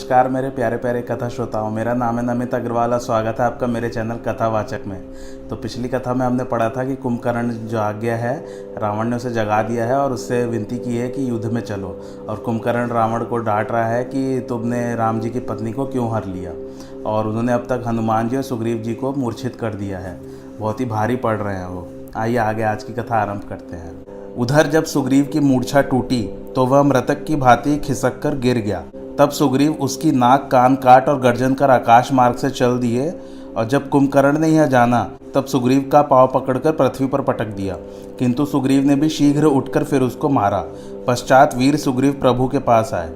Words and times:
नमस्कार, 0.00 0.28
मेरे 0.28 0.48
प्यारे 0.50 0.76
प्यारे 0.76 1.00
कथा 1.02 1.28
श्रोताओं, 1.28 1.70
मेरा 1.70 1.94
नाम 1.94 2.18
है 2.18 2.24
नमित 2.24 2.54
अग्रवाल 2.54 2.92
और 2.92 2.98
स्वागत 2.98 3.40
है 3.40 3.46
आपका 3.46 3.66
मेरे 3.66 3.88
चैनल 3.88 4.16
कथावाचक 4.16 4.80
में। 4.86 5.00
तो 5.48 5.56
पिछली 5.56 5.88
कथा 5.88 6.14
में 6.14 6.24
हमने 6.26 6.44
पढ़ा 6.44 6.68
था 6.68 6.84
कि 6.84 6.94
कुंभकर्ण 6.96 7.50
जो 7.50 7.78
आ 7.78 7.92
गया 7.92 8.16
है, 8.16 8.36
रावण 8.78 9.08
ने 9.08 9.16
उसे 9.16 9.30
जगा 9.30 9.62
दिया 9.62 9.86
है 9.86 9.96
और 9.96 10.12
उससे 10.12 10.44
विनती 10.44 10.78
की 10.78 10.96
है 10.96 11.08
कि 11.08 11.28
युद्ध 11.30 11.44
में 11.44 11.60
चलो। 11.60 11.88
और 12.28 12.36
कुंभकर्ण 12.36 12.88
रावण 12.88 13.24
को 13.24 13.36
डांट 13.36 13.72
रहा 13.72 13.86
है 13.86 14.04
कि 14.04 14.46
तुमने 14.48 14.94
राम 14.96 15.20
जी 15.20 15.30
की 15.30 15.40
पत्नी 15.40 15.72
को 15.72 15.86
क्यों 15.86 16.10
हर 16.12 16.24
लिया? 16.24 16.52
और 17.06 17.26
उन्होंने 17.26 17.52
अब 17.52 17.66
तक 17.68 17.84
हनुमान 17.86 18.28
जी 18.28 18.36
और 18.36 18.42
सुग्रीव 18.42 18.78
जी 18.78 18.94
को 18.94 19.12
मूर्छित 19.12 19.56
कर 19.56 19.74
दिया 19.74 19.98
है। 19.98 20.18
बहुत 20.58 20.80
ही 20.80 20.84
भारी 20.84 21.16
पड़ 21.16 21.36
रहे 21.36 21.56
हैं 21.56 21.66
वो। 21.66 21.86
आइए 22.16 22.36
आगे 22.36 22.62
आज 22.62 22.84
की 22.84 22.92
कथा 22.92 23.16
आरंभ 23.16 23.42
करते 23.48 23.76
हैं। 23.76 24.34
उधर 24.36 24.66
जब 24.66 24.84
सुग्रीव 24.84 25.24
की 25.24 25.40
मूर्छा 25.40 25.82
टूटी 25.82 26.22
तो 26.54 26.66
वह 26.66 26.82
मृतक 26.82 27.24
की 27.24 27.36
भांति 27.36 27.76
खिसक 27.76 28.18
कर 28.22 28.38
गिर 28.38 28.58
गया। 28.58 28.84
तब 29.20 29.30
सुग्रीव 29.30 29.72
उसकी 29.72 30.12
नाक, 30.12 30.48
कान 30.52 30.74
काट 30.74 31.08
और 31.08 31.20
गर्जन 31.20 31.54
कर 31.54 31.70
आकाश 31.70 32.12
मार्ग 32.12 32.36
से 32.36 32.50
चल 32.50 32.78
दिए 32.78 33.14
और 33.56 33.64
जब 33.64 33.88
कुंभकर्ण 33.88 34.38
ने 34.38 34.48
यह 34.48 34.66
जाना, 34.66 35.10
तब 35.34 35.44
सुग्रीव 35.44 35.88
का 35.92 36.02
पाव 36.02 36.30
पकड़कर 36.34 36.72
पृथ्वी 36.72 37.06
पर 37.06 37.20
पटक 37.20 37.46
दिया। 37.46 37.76
किंतु 38.18 38.46
सुग्रीव 38.46 38.84
ने 38.84 38.96
भी 38.96 39.08
शीघ्र 39.08 39.44
उठकर 39.44 39.84
फिर 39.84 40.02
उसको 40.02 40.28
मारा। 40.28 40.64
पश्चात 41.06 41.54
वीर 41.54 41.76
सुग्रीव 41.76 42.12
प्रभु 42.12 42.48
के 42.48 42.58
पास 42.58 42.94
आए। 42.94 43.10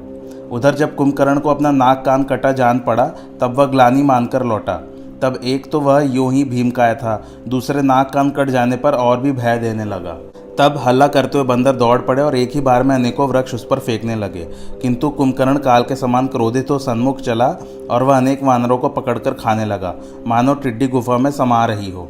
उधर 0.52 0.74
जब 0.74 0.96
कुंभकर्ण 0.96 1.38
को 1.38 1.48
अपना 1.48 1.70
नाक, 1.70 2.02
कान 2.06 2.22
कटा 2.22 2.52
जान 2.52 2.78
पड़ा, 2.78 3.06
तब 3.40 3.54
वह 3.58 3.64
ग्लानी 3.64 4.02
मानकर 4.02 4.42
लौटा। 4.42 4.76
तब 5.22 5.40
एक 5.44 5.72
तो 5.72 5.80
वह 5.80 6.00
यूँ 6.00 6.32
ही 6.32 6.44
भीम 6.44 6.62
भीमकाय 6.62 6.94
था, 6.94 7.24
दूसरे 7.48 7.82
नाक, 7.82 8.10
कान 8.10 8.30
कट 8.30 8.50
जाने 8.50 8.76
पर 8.76 8.92
और 8.92 9.20
भी 9.20 9.32
भय 9.32 9.58
देने 9.58 9.84
लगा। 9.84 10.43
तब 10.58 10.76
हल्ला 10.78 11.06
करते 11.06 11.38
हुए 11.38 11.46
बंदर 11.46 11.72
दौड़ 11.72 11.98
पड़े 11.98 12.22
और 12.22 12.36
एक 12.36 12.52
ही 12.54 12.60
बार 12.60 12.82
में 12.82 12.94
अनेकों 12.94 13.28
वृक्ष 13.28 13.54
उस 13.54 13.66
पर 13.66 13.78
फेंकने 13.78 14.16
लगे। 14.16 14.44
किंतु 14.82 15.08
कुंभकर्ण 15.08 15.58
काल 15.58 15.82
के 15.82 15.96
समान 15.96 16.26
क्रोधित 16.26 16.70
हो 16.70 16.78
सन्मुख 16.78 17.20
चला 17.20 17.56
और 17.90 18.02
वह 18.02 18.16
अनेक 18.16 18.42
वानरों 18.42 18.78
को 18.78 18.88
पकड़कर 18.88 19.34
खाने 19.34 19.64
लगा। 19.64 19.94
मानो 20.26 20.54
टिड्डी 20.54 20.88
गुफा 20.88 21.18
में 21.18 21.30
समा 21.30 21.64
रही 21.64 21.90
हो। 21.90 22.08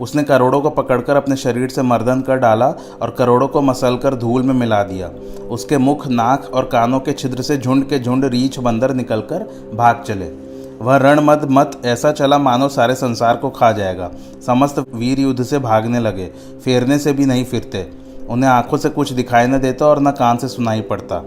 उसने 0.00 0.22
करोड़ों 0.22 0.60
को 0.60 0.70
पकड़कर 0.70 1.16
अपने 1.16 1.36
शरीर 1.36 1.68
से 1.68 1.82
मर्दन 1.82 2.20
कर 2.20 2.36
डाला 2.36 2.68
और 3.02 3.10
करोड़ों 3.10 3.48
को 3.48 3.60
मसलकर 3.60 4.14
धूल 4.14 4.42
में 4.42 4.54
मिला 4.54 4.82
दिया। 4.82 5.10
उसके 5.50 5.78
मुख, 5.78 6.08
नाक 6.08 6.50
और 6.54 6.64
कानों 6.64 7.00
के 7.00 7.12
छिद्र 7.12 7.42
से 7.42 7.56
झुंड 7.58 7.88
के 7.88 7.98
झुंड 7.98 8.24
रीछ 8.24 8.58
बंदर 8.58 8.94
निकलकर 8.94 9.70
भाग 9.74 10.04
चले। 10.06 10.45
वह 10.82 10.96
रणमद 10.96 11.46
मत 11.50 11.80
ऐसा 11.84 12.12
चला 12.12 12.38
मानो 12.38 12.68
सारे 12.68 12.94
संसार 12.94 13.36
को 13.36 13.50
खा 13.50 13.72
जाएगा। 13.72 14.10
समस्त 14.46 14.78
वीर 14.94 15.20
युद्ध 15.20 15.42
से 15.42 15.58
भागने 15.58 16.00
लगे, 16.00 16.26
फेरने 16.64 16.98
से 16.98 17.12
भी 17.12 17.26
नहीं 17.26 17.44
फिरते। 17.44 17.86
उन्हें 18.28 18.50
आँखों 18.50 18.76
से 18.76 18.88
कुछ 18.88 19.12
दिखाई 19.12 19.46
न 19.46 19.58
देता 19.58 19.86
और 19.86 20.00
न 20.00 20.10
कान 20.10 20.36
से 20.36 20.48
सुनाई 20.48 20.80
पड़ता। 20.80 21.24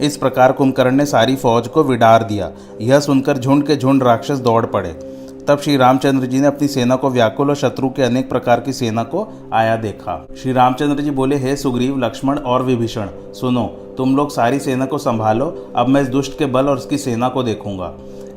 इस 0.00 0.16
प्रकार 0.16 0.52
कुंभकर्ण 0.52 0.94
ने 0.94 1.06
सारी 1.06 1.36
फौज 1.36 1.68
को 1.68 1.82
विडार 1.82 2.22
दिया। 2.22 2.50
यह 2.80 3.00
सुनकर 3.00 3.38
झुंड 3.38 3.66
के 3.66 3.76
झुंड 3.76 4.02
राक्षस 4.02 4.38
दौड़ 4.38 4.66
पड़े। 4.66 4.92
तब 5.48 5.58
श्री 5.58 5.76
रामचंद्र 5.76 6.26
जी 6.26 6.40
ने 6.40 6.46
अपनी 6.46 6.68
सेना 6.68 6.96
को 6.96 7.10
व्याकुल 7.10 7.48
और 7.48 7.56
शत्रु 7.56 7.88
के 7.88 8.02
अनेक 8.02 8.28
प्रकार 8.28 8.60
की 8.60 8.72
सेना 8.72 9.02
को 9.02 9.50
आया 9.52 9.76
देखा। 9.76 10.26
श्री 10.42 10.52
रामचंद्र 10.52 11.02
जी 11.02 11.10
बोले, 11.10 11.36
हे 11.36 11.56
सुग्रीव, 11.56 11.98
लक्ष्मण 11.98 12.38
और 12.38 12.62
विभीषण, 12.62 13.06
सुनो, 13.32 13.64
तुम 13.96 14.16
लोग 14.16 14.30
सारी 14.30 14.58
सेना 14.58 14.86
को 14.86 14.98
संभालो। 14.98 15.72
अब 15.76 15.88
मैं 15.88 16.02
इस 16.02 16.08
दुष्ट 16.08 16.38
के 16.38 16.46
बल 16.46 16.68
और 16.68 16.76
उसकी 16.76 16.98
सेना 16.98 17.28
को 17.28 17.42
देखूँगा। 17.42 17.92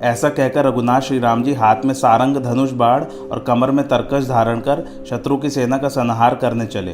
ऐसा 0.06 0.30
कहकर 0.30 0.66
रघुनाथ 0.66 1.02
श्री 1.02 1.20
राम 1.20 1.44
जी 1.44 1.54
हाथ 1.54 1.76
में 1.86 1.94
सारंग, 1.94 2.38
धनुष 2.38 2.72
बाढ़ 2.72 3.04
और 3.04 3.40
कमर 3.40 3.72
में 3.72 3.88
तरकश 3.88 4.28
धारण 4.28 4.60
कर 4.60 4.86
शत्रु 5.10 5.38
की 5.38 5.50
सेना 5.50 5.78
का 5.78 5.88
संहार 5.88 6.36
करने 6.36 6.66
चले। 6.66 6.92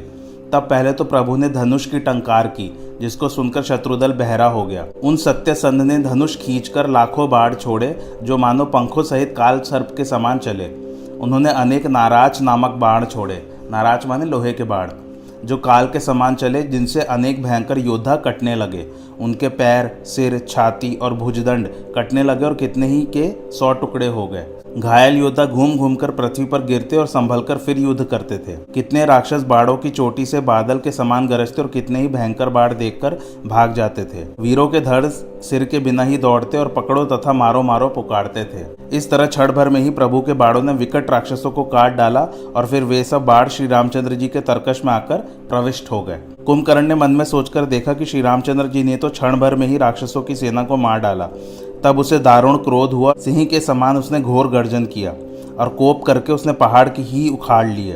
तब 0.51 0.67
पहले 0.69 0.93
तो 0.93 1.03
प्रभु 1.03 1.35
ने 1.35 1.49
धनुष 1.49 1.85
की 1.85 1.99
टंकार 1.99 2.47
की, 2.47 2.97
जिसको 3.01 3.29
सुनकर 3.29 3.63
शत्रुदल 3.63 4.11
बहरा 4.11 4.45
हो 4.45 4.63
गया। 4.63 4.85
उन 5.03 5.15
सत्य 5.15 5.53
संध 5.53 5.81
ने 5.81 5.97
धनुष 5.97 6.35
खींचकर 6.35 6.87
लाखों 6.87 7.29
बाढ़ 7.29 7.53
छोड़े, 7.55 8.17
जो 8.23 8.37
मानो 8.37 8.65
पंखों 8.65 9.03
सहित 9.03 9.33
काल 9.37 9.59
सर्प 9.59 9.93
के 9.97 10.05
समान 10.05 10.37
चले। 10.37 10.69
उन्होंने 11.19 11.49
अनेक 11.49 11.87
नाराज़ 11.87 12.43
नामक 12.43 12.71
बाण 12.71 13.05
छोड़े। 13.05 13.51
नाराज़ 13.71 14.07
माने 14.07 14.25
लोहे 14.25 14.53
के 14.53 14.63
बाढ़ 14.63 14.89
जो 15.45 15.57
काल 15.57 15.85
के 15.85 15.99
समान 15.99 16.35
चले, 16.35 16.63
जिनसे 16.63 17.01
अनेक 17.01 17.43
भयंकर 17.43 17.77
योद्धा 17.77 18.15
कटने 18.15 18.55
लगे। 18.55 18.87
उनके 19.21 19.47
पैर, 19.49 19.91
सिर, 20.05 20.37
छाती 20.39 20.95
और 20.95 21.13
भुजदंड 21.13 21.67
कटने 21.95 22.23
लगे 22.23 22.45
और 22.45 22.53
कितने 22.53 22.87
ही 22.87 23.01
के 23.17 23.29
सौ 23.51 23.71
टुकड़े 23.73 24.07
हो 24.07 24.27
गए। 24.27 24.45
घायल 24.77 25.17
योद्धा 25.17 25.45
घूम 25.45 25.75
घूम 25.77 25.95
कर 25.95 26.11
पृथ्वी 26.11 26.45
पर 26.45 26.63
गिरते 26.65 26.97
और 26.97 27.07
संभल 27.07 27.41
कर 27.41 27.57
फिर 27.57 27.77
युद्ध 27.77 28.03
करते 28.03 28.37
थे। 28.37 28.55
कितने 28.73 29.05
राक्षस 29.05 29.43
बाड़ों 29.43 29.75
की 29.77 29.89
चोटी 29.89 30.25
से 30.25 30.39
बादल 30.41 30.77
के 30.77 30.91
समान 30.91 31.27
गरजते 31.27 31.61
और 31.61 31.67
कितने 31.67 32.01
ही 32.01 32.07
भयंकर 32.07 32.49
बाढ़ 32.49 32.73
देखकर 32.73 33.17
भाग 33.45 33.73
जाते 33.73 34.05
थे। 34.05 34.23
वीरों 34.39 34.67
के 34.67 34.79
धड़ 34.79 35.05
सिर 35.05 35.63
के 35.65 35.79
बिना 35.79 36.03
ही 36.03 36.17
दौड़ते 36.17 36.57
और 36.57 36.67
पकड़ो 36.67 37.05
तथा 37.05 37.33
मारो 37.33 37.61
मारो 37.61 37.87
पुकारते 37.89 38.43
थे। 38.43 38.65
इस 38.97 39.09
तरह 39.11 39.25
क्षण 39.25 39.51
भर 39.51 39.69
में 39.69 39.79
ही 39.81 39.89
प्रभु 39.89 40.21
के 40.21 40.33
बाड़ों 40.33 40.61
ने 40.63 40.73
विकट 40.73 41.11
राक्षसों 41.11 41.51
को 41.51 41.63
काट 41.63 41.95
डाला 41.95 42.21
और 42.55 42.65
फिर 42.65 42.83
वे 42.83 43.03
सब 43.03 43.25
बाढ़ 43.25 43.49
श्री 43.49 43.67
रामचंद्र 43.67 44.13
जी 44.13 44.27
के 44.27 44.41
तर्कश 44.41 44.81
में 44.85 44.91
आकर 44.93 45.17
प्रविष्ट 45.49 45.91
हो 45.91 46.01
गए। 46.01 46.19
कुंभकर्ण 46.45 46.81
ने 46.81 46.95
मन 46.95 47.11
में 47.11 47.23
सोचकर 47.25 47.65
देखा 47.65 47.93
कि 47.93 48.05
श्री 48.05 48.21
रामचंद्र 48.21 48.67
जी 48.67 48.83
ने 48.83 48.95
तो 48.97 49.09
क्षण 49.09 49.39
भर 49.39 49.55
में 49.55 49.67
ही 49.67 49.77
राक्षसों 49.77 50.21
की 50.21 50.35
सेना 50.35 50.63
को 50.63 50.77
मार 50.77 50.99
डाला। 50.99 51.27
तब 51.83 51.99
उसे 51.99 52.19
दारुण 52.19 52.57
क्रोध 52.57 52.91
हुआ। 52.91 53.13
सिंह 53.17 53.45
के 53.45 53.59
समान 53.59 53.97
उसने 53.97 54.21
घोर 54.21 54.47
गर्जन 54.47 54.85
किया 54.85 55.13
और 55.59 55.69
कोप 55.69 56.03
करके 56.03 56.33
उसने 56.33 56.53
पहाड़ 56.53 56.87
की 56.89 57.01
ही 57.01 57.29
उखाड़ 57.29 57.67
लिए। 57.67 57.93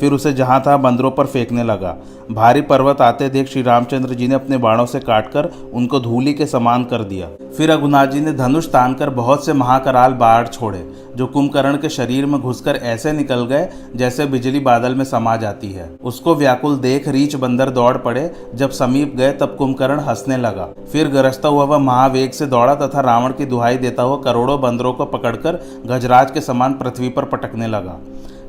फिर 0.00 0.12
उसे 0.12 0.32
जहाँ 0.32 0.60
था 0.66 0.76
बंदरों 0.76 1.10
पर 1.10 1.26
फेंकने 1.26 1.62
लगा। 1.62 1.96
भारी 2.30 2.60
पर्वत 2.60 3.00
आते 3.00 3.28
देख 3.28 3.48
श्री 3.48 3.62
रामचंद्र 3.62 4.14
जी 4.14 4.28
ने 4.28 4.34
अपने 4.34 4.56
बाणों 4.56 4.86
से 4.86 5.00
काटकर 5.00 5.50
उनको 5.74 6.00
धूली 6.00 6.32
के 6.34 6.46
समान 6.46 6.84
कर 6.84 7.02
दिया। 7.04 7.28
फिर 7.56 7.70
रघुनाथ 7.70 8.06
जी 8.06 8.20
ने 8.20 8.32
धनुष 8.32 8.66
तानकर 8.66 9.10
बहुत 9.10 9.44
से 9.46 9.52
महाकराल 9.52 10.12
बाढ़ 10.12 10.46
छोड़े, 10.48 10.84
जो 11.16 11.26
कुंभकर्ण 11.26 11.76
के 11.76 11.88
शरीर 11.88 12.26
में 12.26 12.40
घुसकर 12.40 12.76
ऐसे 12.76 13.12
निकल 13.12 13.44
गए, 13.46 13.68
जैसे 13.96 14.26
बिजली 14.26 14.60
बादल 14.60 14.94
में 14.94 15.04
समा 15.04 15.36
जाती 15.36 15.72
है। 15.72 15.88
उसको 16.02 16.34
व्याकुल 16.34 16.76
देख 16.76 17.08
रीच 17.08 17.36
बंदर 17.36 17.70
दौड़ 17.70 17.96
पड़े। 17.96 18.30
जब 18.54 18.70
समीप 18.70 19.14
गए, 19.16 19.32
तब 19.32 19.54
कुंभकर्ण 19.58 20.00
हंसने 20.00 20.36
लगा। 20.36 20.68
फिर 20.92 21.08
गरजता 21.08 21.48
हुआ 21.48 21.64
वह 21.64 21.78
महावेग 21.78 22.30
से 22.30 22.46
दौड़ा 22.46 22.74
तथा 22.74 23.00
रावण 23.00 23.32
की 23.32 23.46
दुहाई 23.46 23.76
देता 23.76 24.02
हुआ 24.02 24.20
करोड़ों 24.22 24.60
बंदरों 24.60 24.92
को 24.92 25.04
पकड़कर 25.06 25.62
गजराज 25.86 26.30
के 26.30 26.40
समान 26.40 26.74
पृथ्वी 26.74 27.08
पर 27.08 27.24
पटकने 27.24 27.66
लगा। 27.66 27.98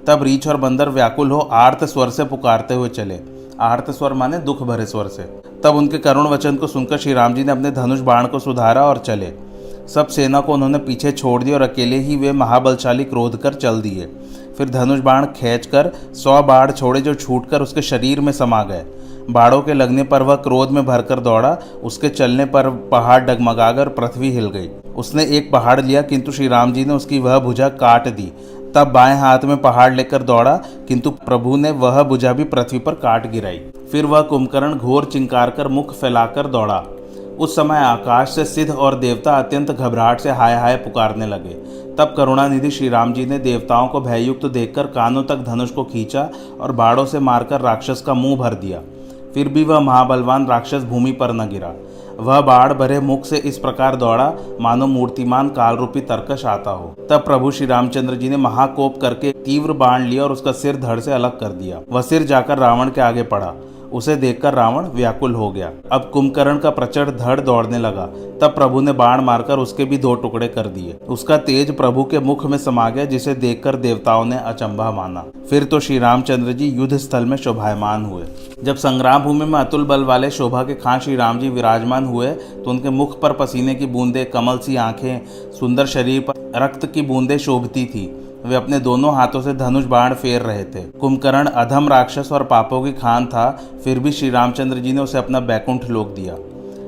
तब 0.07 0.23
रीछ 0.23 0.47
और 0.47 0.57
बंदर 0.57 0.89
व्याकुल 0.89 1.31
हो 1.31 1.39
आर्त 1.53 1.83
स्वर 1.83 2.09
से 2.09 2.23
पुकारते 2.23 2.73
हुए 2.73 2.89
चले। 2.89 3.19
आर्त 3.59 3.89
स्वर 3.91 4.13
माने 4.13 4.37
दुख 4.39 4.61
भरे 4.63 4.85
स्वर 4.85 5.07
से। 5.07 5.23
तब 5.63 5.75
उनके 5.75 5.97
करुण 5.97 6.27
वचन 6.27 6.55
को 6.55 6.67
सुनकर 6.67 6.97
श्री 6.97 7.13
राम 7.13 7.33
जी 7.33 7.43
ने 7.43 7.51
अपने 7.51 7.71
धनुष 7.71 7.99
बाण 7.99 8.27
को 8.27 8.39
सुधारा 8.39 8.85
और 8.85 8.97
चले। 8.97 9.33
सब 9.87 10.07
सेना 10.07 10.39
को 10.39 10.53
उन्होंने 10.53 10.77
पीछे 10.77 11.11
छोड़ 11.11 11.43
दिया 11.43 11.55
और 11.55 11.61
अकेले 11.61 11.97
ही 11.97 12.15
वे 12.15 12.31
महाबलशाली 12.31 13.03
क्रोध 13.03 13.37
कर 13.41 13.53
चल 13.53 13.81
दिए। 13.81 14.09
फिर 14.57 14.69
धनुष 14.69 14.99
बाण 14.99 15.25
खींच 15.25 15.65
कर 15.65 15.91
सौ 16.13 16.41
बाढ़ 16.43 16.71
छोड़े 16.71 17.01
जो 17.01 17.13
छूट 17.15 17.49
कर 17.49 17.61
उसके 17.61 17.81
शरीर 17.81 18.21
में 18.21 18.31
समा 18.31 18.63
गए। 18.63 18.85
बाड़ों 19.29 19.61
के 19.61 19.73
लगने 19.73 20.03
पर 20.03 20.23
वह 20.23 20.35
क्रोध 20.35 20.69
में 20.71 20.85
भरकर 20.85 21.19
दौड़ा। 21.19 21.57
उसके 21.83 22.09
चलने 22.09 22.45
पर 22.45 22.69
पहाड़ 22.91 23.21
डगमगाकर 23.23 23.89
पृथ्वी 23.89 24.31
हिल 24.31 24.45
गई। 24.45 24.69
उसने 24.95 25.23
एक 25.37 25.51
पहाड़ 25.51 25.79
लिया, 25.81 26.01
किंतु 26.01 26.31
श्री 26.31 26.47
राम 26.47 26.71
जी 26.73 26.85
ने 26.85 26.93
उसकी 26.93 27.19
वह 27.19 27.39
भुजा 27.39 27.69
काट 27.69 28.07
दी। 28.07 28.31
तब 28.75 28.87
बाएँ 28.87 29.17
हाथ 29.17 29.39
में 29.39 29.57
पहाड़ 29.57 29.93
लेकर 29.93 30.23
दौड़ा, 30.23 30.55
किंतु 30.87 31.09
प्रभु 31.09 31.55
ने 31.57 31.71
वह 31.71 32.03
बुझा 32.03 32.33
भी 32.33 32.43
पृथ्वी 32.43 32.79
पर 32.79 32.93
काट 32.93 33.31
गिराई। 33.31 33.57
फिर 33.91 34.05
वह 34.05 34.21
कुंभकर्ण 34.21 34.75
घोर 34.75 35.05
चिंकार 35.05 35.49
कर 35.49 35.67
मुख 35.67 35.93
फैलाकर 35.93 36.47
दौड़ा। 36.47 36.83
उस 37.39 37.55
समय 37.55 37.77
आकाश 37.77 38.29
से 38.29 38.45
सिद्ध 38.45 38.71
और 38.71 38.95
देवता 38.95 39.37
अत्यंत 39.37 39.71
घबराहट 39.71 40.19
से 40.19 40.31
हाय 40.31 40.55
हाय 40.55 40.75
पुकारने 40.75 41.27
लगे। 41.27 41.53
तब 41.95 42.13
करुणानिधि 42.17 42.71
श्री 42.71 42.89
राम 42.89 43.13
जी 43.13 43.25
ने 43.25 43.39
देवताओं 43.39 43.87
को 43.87 44.01
भययुक्त 44.01 44.45
देखकर 44.45 44.87
कानों 44.87 45.23
तक 45.23 45.35
धनुष 45.35 45.71
को 45.71 45.83
खींचा 45.83 46.29
और 46.61 46.71
बाड़ों 46.71 47.05
से 47.05 47.19
मारकर 47.19 47.61
राक्षस 47.61 48.01
का 48.01 48.13
मुँह 48.13 48.37
भर 48.37 48.53
दिया। 48.53 48.81
फिर 49.33 49.47
भी 49.47 49.63
वह 49.63 49.79
महाबलवान 49.79 50.47
राक्षस 50.47 50.83
भूमि 50.83 51.11
पर 51.11 51.33
न 51.33 51.47
गिरा। 51.49 51.73
वह 52.19 52.41
बाढ़ 52.41 52.73
भरे 52.73 52.99
मुख 52.99 53.25
से 53.25 53.37
इस 53.37 53.57
प्रकार 53.57 53.95
दौड़ा, 53.95 54.33
मानो 54.61 54.87
मूर्तिमान 54.87 55.49
काल 55.49 55.75
रूपी 55.75 56.01
तर्कश 56.01 56.45
आता 56.45 56.71
हो। 56.71 56.95
तब 57.09 57.23
प्रभु 57.25 57.51
श्री 57.51 57.65
रामचंद्र 57.65 58.15
जी 58.15 58.29
ने 58.29 58.37
महाकोप 58.37 59.01
करके 59.01 59.31
तीव्र 59.31 59.73
बाण 59.73 60.03
लिया 60.03 60.23
और 60.23 60.31
उसका 60.31 60.51
सिर 60.51 60.75
धड़ 60.75 60.99
से 60.99 61.11
अलग 61.11 61.39
कर 61.39 61.47
दिया। 61.47 61.81
वह 61.91 62.01
सिर 62.01 62.23
जाकर 62.23 62.57
रावण 62.57 62.89
के 62.89 63.01
आगे 63.01 63.23
पड़ा। 63.23 63.53
उसे 63.93 64.15
देखकर 64.15 64.53
रावण 64.53 64.87
व्याकुल 64.87 65.35
हो 65.35 65.51
गया। 65.51 65.71
अब 65.91 66.09
कुंभकर्ण 66.13 66.57
का 66.57 66.69
प्रचंड 66.69 67.17
धड़ 67.17 67.39
दौड़ने 67.39 67.77
लगा। 67.77 68.05
तब 68.41 68.53
प्रभु 68.55 68.81
ने 68.81 68.91
बाण 68.91 69.21
मारकर 69.21 69.59
उसके 69.59 69.85
भी 69.85 69.97
दो 69.97 70.13
टुकड़े 70.15 70.47
कर 70.47 70.67
दिए। 70.67 70.95
उसका 71.09 71.37
तेज 71.37 71.75
प्रभु 71.77 72.03
के 72.03 72.19
मुख 72.19 72.45
में 72.45 72.57
समा 72.57 72.89
गया, 72.89 73.05
जिसे 73.05 73.33
देखकर 73.35 73.75
देवताओं 73.75 74.25
ने 74.25 74.37
अचंभा 74.37 74.91
माना। 74.91 75.25
फिर 75.49 75.63
तो 75.63 75.79
श्री 75.79 75.99
रामचंद्र 75.99 76.51
जी 76.51 76.67
युद्ध 76.67 76.97
स्थल 76.97 77.25
में 77.25 77.37
शोभायमान 77.37 78.05
हुए। 78.05 78.23
जब 78.63 78.75
संग्राम 78.75 79.23
भूमि 79.23 79.45
में 79.45 79.59
अतुल 79.59 79.85
बल 79.85 80.03
वाले 80.03 80.29
शोभा 80.31 80.63
के 80.63 80.75
खां 80.75 80.99
श्री 80.99 81.15
राम 81.15 81.39
जी 81.39 81.49
विराजमान 81.49 82.05
हुए 82.05 82.27
तो 82.27 82.69
उनके 82.69 82.89
मुख 82.89 83.19
पर 83.21 83.33
पसीने 83.33 83.75
की 83.75 83.85
बूंदे, 83.85 84.23
कमल 84.25 84.57
सी 84.57 84.75
आँखें, 84.75 85.51
सुंदर 85.59 85.85
शरीर 85.85 86.21
पर 86.21 86.51
रक्त 86.55 86.85
की 86.85 87.01
बूंदे 87.01 87.37
शोभती 87.39 87.85
थी। 87.85 88.05
वे 88.47 88.55
अपने 88.55 88.79
दोनों 88.79 89.13
हाथों 89.15 89.41
से 89.41 89.53
धनुष 89.53 89.83
बाण 89.83 90.13
फेर 90.13 90.41
रहे 90.41 90.63
थे। 90.63 90.81
कुंभकर्ण 90.81 91.47
अधम 91.47 91.87
राक्षस 91.89 92.29
और 92.31 92.43
पापों 92.43 92.83
की 92.83 92.91
खान 92.91 93.25
था, 93.25 93.49
फिर 93.83 93.99
भी 93.99 94.11
श्री 94.11 94.29
रामचंद्र 94.29 94.77
जी 94.77 94.93
ने 94.93 95.01
उसे 95.01 95.17
अपना 95.17 95.39
बैकुंठ 95.39 95.89
लोक 95.89 96.07
दिया। 96.07 96.35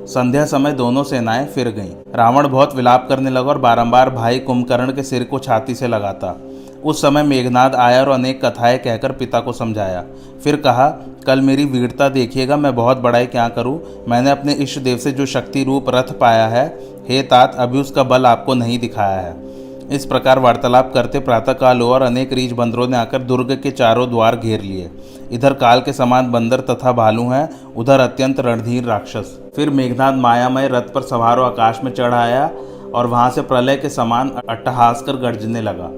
संध्या 0.06 0.46
समय 0.46 0.72
दोनों 0.72 1.04
सेनाएँ 1.04 1.46
फिर 1.46 1.70
गईं। 1.70 1.92
रावण 2.16 2.48
बहुत 2.48 2.76
विलाप 2.76 3.06
करने 3.10 3.30
लगा 3.30 3.50
और 3.50 3.58
बारंबार 3.58 4.10
भाई 4.10 4.40
कुंभकर्ण 4.40 4.92
के 4.92 5.04
सिर 5.04 5.24
को 5.24 5.40
छाती 5.40 5.76
से 5.76 5.88
लगाता। 5.88 6.36
उस 6.84 7.02
समय 7.02 7.24
मेघनाद 7.24 7.76
आया 7.76 8.02
और 8.02 8.10
अनेक 8.10 8.46
कथाएँ 8.46 8.78
कहकर 8.78 9.12
पिता 9.12 9.40
को 9.40 9.54
समझाया। 9.54 10.04
फिर 10.44 10.56
कहा, 10.56 10.90
कल 11.26 11.42
मेरी 11.42 11.66
वीरता 11.66 12.10
देखिएगा, 12.10 12.58
मैं 12.58 12.76
बहुत 12.76 12.98
बड़ाई 12.98 13.26
क्या 13.26 13.50
करूँ? 13.50 13.80
मैंने 14.08 14.30
अपने 14.30 14.54
इष्ट 14.54 14.80
देव 14.80 14.98
से 14.98 15.12
जो 15.12 15.26
शक्ति 15.26 15.64
रूप 15.64 15.86
रथ 15.90 16.14
पाया 16.20 16.48
है, 16.48 16.80
हे 17.10 17.22
तात, 17.24 17.56
अभी 17.56 17.80
उसका 17.80 18.04
बल 18.04 18.26
आपको 18.26 18.54
नहीं 18.54 18.80
दिखाया 18.80 19.20
है। 19.20 19.50
इस 19.92 20.06
प्रकार 20.06 20.40
वार्तालाप 20.40 20.92
करते 20.94 21.20
प्रातःकाल 21.20 21.82
और 21.82 22.02
अनेक 22.02 22.34
रीछ 22.34 22.52
बंदरों 22.52 22.88
ने 22.88 22.98
आकर 22.98 23.22
दुर्ग 23.22 23.52
के 23.64 23.72
चारों 23.72 24.10
द्वार 24.10 24.36
घेर 24.36 24.62
लिए। 24.62 24.90
इधर 25.32 25.54
काल 25.54 25.82
के 25.82 25.94
समान 25.94 26.32
बंदर 26.32 26.60
तथा 26.60 26.92
भालू 26.92 27.28
हैं, 27.30 27.74
उधर 27.76 28.00
अत्यंत 28.00 28.40
रणधीर 28.40 28.84
राक्षस। 28.84 29.38
फिर 29.56 29.70
मेघनाथ 29.70 30.14
मायामय 30.14 30.68
रथ 30.68 30.94
पर 30.94 31.02
सवारों 31.02 31.46
आकाश 31.46 31.80
में 31.84 31.94
चढ़ 31.94 32.14
आया 32.14 32.50
और 32.96 33.08
वहाँ 33.08 33.30
से 33.30 33.42
प्रलय 33.42 33.78
के 33.78 33.90
समान 33.90 34.32
अट्टहास 34.50 35.02
कर 35.02 35.16
गर्जने 35.16 35.62
लगा। 35.62 35.92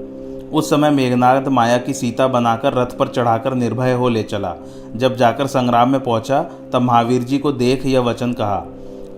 उस 0.50 0.70
समय 0.70 0.90
मेघनाथ 0.90 1.48
माया 1.48 1.78
की 1.78 1.94
सीता 1.94 2.26
बनाकर 2.28 2.74
रथ 2.74 2.98
पर 2.98 3.08
चढ़ाकर 3.08 3.54
निर्भय 3.54 3.92
हो 3.92 4.08
ले 4.08 4.22
चला। 4.22 4.54
जब 4.96 5.16
जाकर 5.16 5.46
संग्राम 5.46 5.90
में 5.90 6.00
पहुँचा, 6.00 6.42
तब 6.72 6.82
महावीर 6.82 7.22
जी 7.22 7.38
को 7.38 7.52
देख 7.52 7.86
यह 7.86 8.00
वचन 8.00 8.32
कहा 8.32 8.64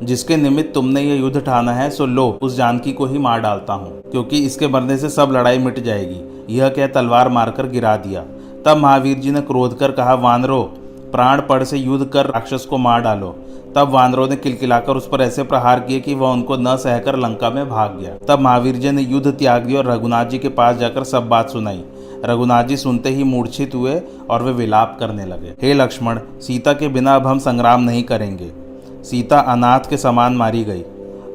जिसके 0.02 0.37
निमित्त 0.37 0.73
तुमने 0.75 1.02
ये 1.02 1.17
युद्ध 1.17 1.41
ठाना 1.41 1.73
है, 1.73 1.88
सो 1.91 2.06
लो, 2.06 2.26
उस 2.43 2.56
जानकी 2.56 2.93
को 2.93 3.06
ही 3.06 3.19
मार 3.19 3.41
डालता 3.41 3.73
हूँ, 3.73 4.00
क्योंकि 4.11 4.38
इसके 4.38 4.69
मरने 4.69 4.96
से 4.96 5.08
सब 5.08 5.32
लड़ाई 5.32 5.58
मिट 5.58 5.79
जाएगी। 5.79 6.20
यह 6.56 6.69
कह 6.69 6.87
तलवार 6.87 7.29
मारकर 7.29 7.67
गिरा 7.67 7.96
दिया। 7.96 8.25
तब 8.64 8.76
महावीर 8.76 9.19
जी 9.19 9.31
ने 9.31 9.41
क्रोध 9.41 9.79
कर 9.79 9.93
कहा, 9.93 10.14
वानरो 10.14 10.62
प्राण 11.12 11.41
पड़ 11.41 11.62
से 11.64 11.79
युद्ध 11.79 12.05
कर 12.06 12.26
राक्षस 12.26 12.64
को 12.64 12.79
मार 12.79 13.00
डालो। 13.00 13.35
तब 13.76 13.88
वानरों 13.88 14.26
ने 14.29 14.37
किलकिलाकर 14.37 14.96
उस 14.96 15.08
पर 15.08 15.20
ऐसे 15.20 15.43
प्रहार 15.43 15.81
किए 15.81 16.00
कि 16.00 16.14
वह 16.14 16.32
उनको 16.32 16.56
न 16.56 16.76
सहकर 16.76 17.17
लंका 17.17 17.50
में 17.50 17.69
भाग 17.69 17.99
गया। 18.00 18.14
तब 18.29 18.40
महावीर 18.40 18.76
जी 18.76 18.90
ने 18.90 19.02
युद्ध 19.02 19.26
त्याग 19.29 19.62
दिया 19.62 19.79
और 19.79 19.87
रघुनाथ 19.87 20.26
जी 20.26 20.38
के 20.38 20.49
पास 20.49 20.76
जाकर 20.76 21.05
सब 21.05 21.29
बात 21.29 21.50
सुनाई। 21.50 21.82
रघुनाथ 22.25 22.64
जी 22.64 22.76
सुनते 22.76 23.11
ही 23.11 23.25
मूर्छित 23.25 23.75
हुए 23.75 24.00
और 24.31 24.43
वे 24.43 24.52
विलाप 24.52 24.97
करने 25.00 25.25
लगे। 25.26 25.55
हे 25.62 25.75
लक्ष्मण, 25.75 26.20
सीता 26.40 26.73
के 26.73 26.88
बिना 26.88 27.17
अब 27.17 27.26
हम 27.26 27.38
संग्राम 27.38 27.82
नहीं 27.82 28.02
करेंगे। 28.02 28.50
सीता 29.05 29.39
अनाथ 29.39 29.81
के 29.91 29.97
समान 29.97 30.35
मारी 30.35 30.65
गई। 30.65 30.83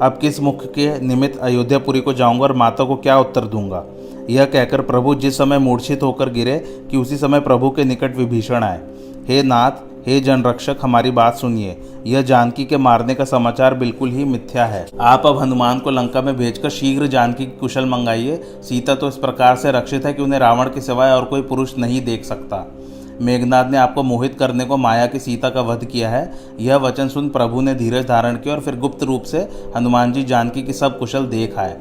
अब 0.01 0.17
किस 0.21 0.39
मुख 0.39 0.65
के 0.65 0.99
निमित्त 0.99 1.39
अयोध्यापुरी 1.39 2.01
को 2.01 2.13
जाऊँगा 2.13 2.43
और 2.43 2.53
माता 2.53 2.83
को 2.83 2.95
क्या 2.95 3.19
उत्तर 3.19 3.41
दूँगा? 3.41 3.85
यह 4.29 4.45
कहकर 4.45 4.81
प्रभु 4.81 5.15
जिस 5.15 5.37
समय 5.37 5.57
मूर्छित 5.57 6.03
होकर 6.03 6.29
गिरे, 6.29 6.87
कि 6.91 6.97
उसी 6.97 7.17
समय 7.17 7.39
प्रभु 7.39 7.69
के 7.69 7.83
निकट 7.83 8.17
विभीषण 8.17 8.63
आए। 8.63 8.81
हे 9.27 9.43
नाथ, 9.43 9.71
हे 10.07 10.19
जनरक्षक, 10.19 10.77
हमारी 10.81 11.11
बात 11.11 11.35
सुनिए। 11.35 11.77
यह 12.07 12.21
जानकी 12.21 12.65
के 12.65 12.77
मारने 12.77 13.15
का 13.15 13.23
समाचार 13.23 13.73
बिल्कुल 13.73 14.09
ही 14.09 14.23
मिथ्या 14.23 14.65
है। 14.65 14.87
आप 15.01 15.25
अब 15.25 15.37
हनुमान 15.37 15.79
को 15.79 15.89
लंका 15.89 16.21
में 16.21 16.35
भेजकर 16.37 16.69
शीघ्र 16.69 17.07
जानकी 17.07 17.45
की 17.45 17.57
कुशल 17.59 17.85
मंगाइए। 17.85 18.41
सीता 18.61 18.95
तो 18.95 19.07
इस 19.07 19.15
प्रकार 19.15 19.55
से 19.55 19.71
रक्षित 19.71 20.05
है 20.05 20.13
कि 20.13 20.21
उन्हें 20.21 20.39
रावण 20.39 20.65
के 20.65 20.81
सिवाय 20.81 21.11
और 21.11 21.25
कोई 21.25 21.41
पुरुष 21.41 21.77
नहीं 21.77 22.05
देख 22.05 22.25
सकता। 22.25 22.71
मेघनाथ 23.21 23.65
ने 23.65 23.77
आपको 23.77 24.03
मोहित 24.03 24.35
करने 24.39 24.65
को 24.65 24.77
माया 24.77 25.05
की 25.07 25.19
सीता 25.19 25.49
का 25.49 25.61
वध 25.61 25.85
किया 25.85 26.09
है। 26.09 26.33
यह 26.59 26.75
वचन 26.75 27.07
सुन 27.07 27.29
प्रभु 27.29 27.61
ने 27.61 27.75
धीरज 27.75 28.07
धारण 28.07 28.35
किया 28.35 28.55
और 28.55 28.61
फिर 28.61 28.75
गुप्त 28.75 29.03
रूप 29.03 29.23
से 29.23 29.47
हनुमान 29.77 30.11
जी 30.11 30.23
जानकी 30.23 30.63
की 30.63 30.73
सब 30.73 30.99
कुशल 30.99 31.25
देख 31.25 31.57
आए। 31.57 31.77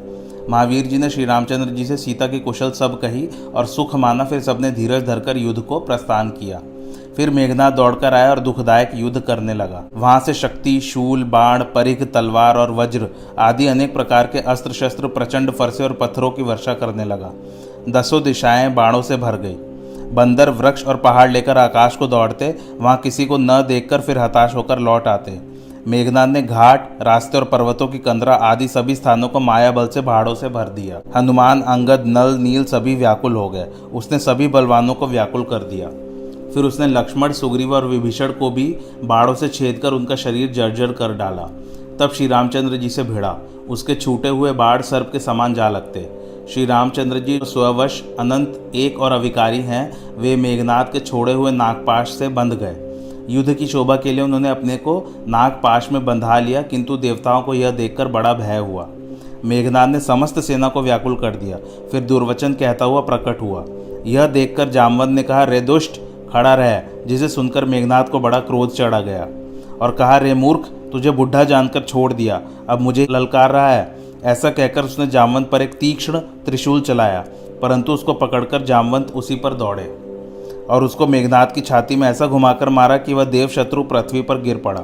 महावीर 0.50 0.86
जी 0.86 0.98
ने 0.98 1.10
श्री 1.10 1.24
रामचंद्र 1.24 1.74
जी 1.74 1.84
से 1.84 1.96
सीता 1.96 2.26
की 2.26 2.40
कुशल 2.40 2.70
सब 2.70 3.00
कही 3.00 3.28
और 3.54 3.66
सुख 3.66 3.94
माना, 3.94 4.24
फिर 4.24 4.40
सबने 4.40 4.70
धीरज 4.70 5.06
धरकर 5.06 5.36
युद्ध 5.36 5.62
को 5.62 5.80
प्रस्थान 5.80 6.30
किया। 6.30 6.60
फिर 7.16 7.30
मेघनाथ 7.30 7.72
दौड़कर 7.72 8.14
आया 8.14 8.30
और 8.30 8.40
दुखदायक 8.40 8.90
युद्ध 8.94 9.20
करने 9.20 9.54
लगा। 9.54 9.84
वहाँ 9.94 10.20
से 10.20 10.34
शक्ति, 10.34 10.80
शूल, 10.80 11.24
बाण, 11.24 11.62
परिघ, 11.62 12.12
तलवार 12.12 12.56
और 12.56 12.70
वज्र 12.70 13.08
आदि 13.38 13.66
अनेक 13.66 13.94
प्रकार 13.94 14.26
के 14.26 14.40
अस्त्र 14.40 14.72
शस्त्र 14.72 15.06
प्रचंड 15.06 15.50
फरसे 15.50 15.84
और 15.84 15.92
पत्थरों 15.92 16.30
की 16.30 16.42
वर्षा 16.42 16.74
करने 16.74 17.04
लगा। 17.04 17.32
दसों 17.88 18.22
दिशाएँ 18.22 18.74
बाणों 18.74 19.02
से 19.02 19.16
भर 19.16 19.36
गई। 19.36 19.56
बंदर, 20.12 20.50
वृक्ष 20.50 20.84
और 20.84 20.96
पहाड़ 20.96 21.30
लेकर 21.30 21.58
आकाश 21.58 21.96
को 21.96 22.06
दौड़ते, 22.06 22.56
वहाँ 22.80 22.96
किसी 22.96 23.26
को 23.26 23.36
न 23.36 23.48
देखकर 23.68 24.00
फिर 24.00 24.18
हताश 24.18 24.54
होकर 24.54 24.78
लौट 24.78 25.08
आते। 25.08 25.58
मेघनाथ 25.86 26.26
ने 26.26 26.42
घाट, 26.42 27.02
रास्ते 27.02 27.38
और 27.38 27.44
पर्वतों 27.44 27.88
की 27.88 27.98
कंदरा 27.98 28.34
आदि 28.34 28.68
सभी 28.68 28.94
स्थानों 28.94 29.28
को 29.28 29.40
माया 29.40 29.72
बल 29.72 29.88
से 29.88 30.02
पहाड़ों 30.02 30.34
से 30.34 30.48
भर 30.48 30.68
दिया। 30.68 31.00
हनुमान, 31.16 31.62
अंगद, 31.62 32.04
नल, 32.06 32.34
नील 32.34 32.64
सभी 32.64 32.94
व्याकुल 32.94 33.32
हो 33.32 33.48
गए। 33.48 33.66
उसने 33.92 34.18
सभी 34.18 34.48
बलवानों 34.48 34.94
को 34.94 35.06
व्याकुल 35.06 35.42
कर 35.42 35.58
दिया। 35.58 35.88
फिर 36.54 36.64
उसने 36.64 36.86
लक्ष्मण, 36.86 37.32
सुग्रीव 37.32 37.74
और 37.74 37.86
विभीषण 37.86 38.28
को 38.28 38.50
भी 38.50 38.76
बाड़ों 39.04 39.34
से 39.34 39.48
छेद 39.48 39.78
कर 39.78 39.92
उनका 39.92 40.16
शरीर 40.16 40.52
जर्जर 40.52 40.92
कर 40.92 41.14
डाला। 41.14 41.48
तब 42.00 42.10
श्री 42.14 42.26
रामचंद्र 42.26 42.76
जी 42.76 42.88
से 42.88 43.02
भिड़ा। 43.02 43.36
उसके 43.68 43.94
छूटे 43.94 44.28
हुए 44.28 44.52
बाढ़ 44.52 44.82
सर्प 44.82 45.08
के 45.12 45.18
समान 45.18 45.54
जा 45.54 45.68
लगते। 45.68 46.27
श्री 46.54 46.64
रामचंद्र 46.66 47.18
जी 47.18 47.40
स्ववश, 47.44 48.02
अनंत 48.20 48.72
एक 48.74 48.98
और 48.98 49.12
अविकारी 49.12 49.58
हैं, 49.58 49.92
वे 50.18 50.36
मेघनाथ 50.36 50.84
के 50.84 51.00
छोड़े 51.00 51.32
हुए 51.32 51.50
नागपाश 51.50 52.10
से 52.10 52.28
बंध 52.28 52.52
गए। 52.52 52.76
युद्ध 53.30 53.54
की 53.54 53.66
शोभा 53.66 53.96
के 53.96 54.12
लिए 54.12 54.20
उन्होंने 54.20 54.48
अपने 54.48 54.76
को 54.76 55.24
नागपाश 55.28 55.88
में 55.92 56.04
बंधा 56.04 56.38
लिया, 56.38 56.62
किंतु 56.62 56.96
देवताओं 56.96 57.42
को 57.42 57.54
यह 57.54 57.70
देखकर 57.70 58.08
बड़ा 58.08 58.32
भय 58.34 58.56
हुआ। 58.56 58.88
मेघनाथ 59.44 59.88
ने 59.88 60.00
समस्त 60.00 60.38
सेना 60.40 60.68
को 60.68 60.82
व्याकुल 60.82 61.16
कर 61.16 61.36
दिया, 61.36 61.56
फिर 61.92 62.00
दुर्वचन 62.00 62.52
कहता 62.52 62.84
हुआ 62.84 63.00
प्रकट 63.00 63.40
हुआ। 63.40 63.64
यह 64.06 64.26
देखकर 64.26 64.68
जामवंत 64.68 65.10
ने 65.10 65.22
कहा, 65.22 65.44
रे 65.44 65.60
दुष्ट, 65.60 66.00
खड़ा 66.32 66.54
रह, 66.54 66.82
जिसे 67.06 67.28
सुनकर 67.28 67.64
मेघनाथ 67.64 68.04
को 68.04 68.20
बड़ा 68.20 68.40
क्रोध 68.40 68.72
चढ़ा 68.72 69.00
गया। 69.00 69.28
और 69.80 69.90
कहा, 69.90 70.18
रे 70.18 70.34
मूर्ख, 70.34 70.60
तुझे 70.92 71.10
बुढ़ा 71.10 71.44
जानकर 71.44 71.80
छोड़ 71.80 72.12
दिया, 72.12 72.40
अब 72.68 72.80
मुझे 72.80 73.06
ललकार 73.10 73.50
रहा 73.50 73.70
है। 73.70 73.97
ऐसा 74.24 74.50
कहकर 74.50 74.84
उसने 74.84 75.06
जामवंत 75.06 75.48
पर 75.50 75.62
एक 75.62 75.74
तीक्ष्ण 75.74 76.18
त्रिशूल 76.46 76.80
चलाया, 76.80 77.24
परंतु 77.62 77.92
उसको 77.92 78.14
पकड़कर 78.14 78.64
जामवंत 78.64 79.10
उसी 79.12 79.36
पर 79.36 79.54
दौड़े। 79.54 79.84
और 80.70 80.84
उसको 80.84 81.06
मेघनाथ 81.06 81.54
की 81.54 81.60
छाती 81.60 81.96
में 81.96 82.08
ऐसा 82.08 82.26
घुमाकर 82.26 82.68
मारा 82.68 82.96
कि 82.96 83.14
वह 83.14 83.24
देव 83.24 83.48
शत्रु 83.48 83.82
पृथ्वी 83.82 84.22
पर 84.22 84.40
गिर 84.42 84.56
पड़ा। 84.56 84.80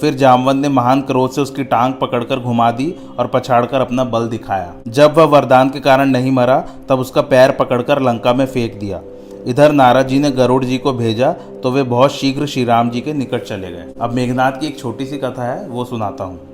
फिर 0.00 0.14
जामवंत 0.14 0.62
ने 0.62 0.68
महान 0.68 1.00
क्रोध 1.00 1.30
से 1.30 1.40
उसकी 1.40 1.64
टांग 1.64 1.94
पकड़कर 1.94 2.38
घुमा 2.38 2.70
दी 2.70 2.94
और 3.18 3.26
पछाड़कर 3.26 3.80
अपना 3.80 4.04
बल 4.04 4.28
दिखाया। 4.28 4.72
जब 4.88 5.16
वह 5.18 5.24
वरदान 5.26 5.70
के 5.70 5.80
कारण 5.80 6.10
नहीं 6.10 6.30
मरा, 6.30 6.58
तब 6.88 7.00
उसका 7.00 7.20
पैर 7.22 7.50
पकड़कर 7.50 8.02
लंका 8.02 8.34
में 8.34 8.46
फेंक 8.46 8.78
दिया। 8.80 9.00
इधर 9.46 9.72
नारद 9.72 10.06
जी 10.06 10.18
ने 10.18 10.30
गरुड़ 10.30 10.64
जी 10.64 10.78
को 10.78 10.92
भेजा 10.92 11.32
तो 11.62 11.70
वे 11.70 11.82
बहुत 11.84 12.12
शीघ्र 12.12 12.46
श्री 12.46 12.64
राम 12.64 12.90
जी 12.90 13.00
के 13.00 13.12
निकट 13.12 13.42
चले 13.42 13.70
गए। 13.70 13.92
अब 14.00 14.12
मेघनाथ 14.12 14.52
की 14.52 14.66
एक 14.66 14.78
छोटी 14.78 15.06
सी 15.06 15.16
कथा 15.18 15.44
है, 15.44 15.68
वो 15.68 15.84
सुनाता 15.84 16.24
हूँ। 16.24 16.51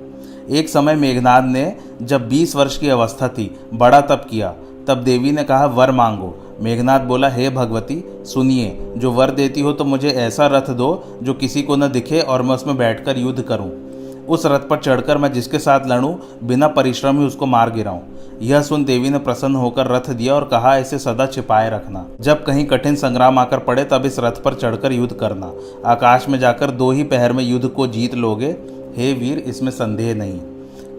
एक 0.49 0.69
समय 0.69 0.95
मेघनाथ 0.95 1.41
ने 1.41 1.75
जब 2.01 2.29
20 2.29 2.55
वर्ष 2.55 2.77
की 2.77 2.89
अवस्था 2.89 3.27
थी, 3.27 3.55
बड़ा 3.73 4.01
तप 4.01 4.27
किया। 4.29 4.55
तब 4.87 4.97
देवी 4.97 5.31
ने 5.31 5.43
कहा, 5.43 5.65
वर 5.65 5.91
मांगो। 5.91 6.57
मेघनाथ 6.59 6.99
बोला, 6.99 7.29
हे 7.29 7.49
भगवती, 7.49 8.03
सुनिए, 8.25 8.93
जो 8.97 9.11
वर 9.11 9.31
देती 9.31 9.61
हो 9.61 9.73
तो 9.73 9.85
मुझे 9.85 10.09
ऐसा 10.09 10.47
रथ 10.47 10.69
दो, 10.69 11.19
जो 11.23 11.33
किसी 11.33 11.61
को 11.61 11.75
न 11.75 11.87
दिखे 11.87 12.19
और 12.19 12.41
मैं 12.41 12.55
उसमें 12.55 12.77
बैठकर 12.77 13.17
युद्ध 13.17 13.41
करूँ। 13.41 13.88
उस 14.29 14.45
रथ 14.45 14.59
पर 14.59 14.77
चढ़कर 14.77 15.17
मैं 15.17 15.33
जिसके 15.33 15.59
साथ 15.59 15.79
लड़ूं, 15.87 16.15
बिना 16.47 16.67
परिश्रम 16.67 17.19
ही 17.19 17.25
उसको 17.25 17.45
मार 17.45 17.71
गिराऊं। 17.71 17.99
यह 18.41 18.61
सुन 18.61 18.85
देवी 18.85 19.09
ने 19.09 19.19
प्रसन्न 19.19 19.55
होकर 19.55 19.87
रथ 19.87 20.09
दिया 20.09 20.35
और 20.35 20.43
कहा, 20.43 20.77
इसे 20.77 20.99
सदा 20.99 21.25
छिपाए 21.25 21.69
रखना। 21.69 22.05
जब 22.21 22.43
कहीं 22.43 22.65
कठिन 22.65 22.95
संग्राम 22.95 23.39
आकर 23.39 23.59
पड़े, 23.59 23.83
तब 23.83 24.05
इस 24.05 24.19
रथ 24.19 24.31
पर 24.31 24.53
चढ़कर 24.53 24.91
युद्ध 24.91 25.13
करना। 25.13 25.53
आकाश 25.85 26.29
में 26.29 26.39
जाकर 26.39 26.71
दो 26.71 26.91
ही 26.91 27.03
पहर 27.03 27.33
में 27.33 27.43
युद्ध 27.43 27.67
को 27.67 27.87
जीत 27.87 28.15
लोगे। 28.15 28.55
हे 28.95 29.13
वीर, 29.13 29.37
इसमें 29.37 29.71
संदेह 29.71 30.15
नहीं। 30.15 30.39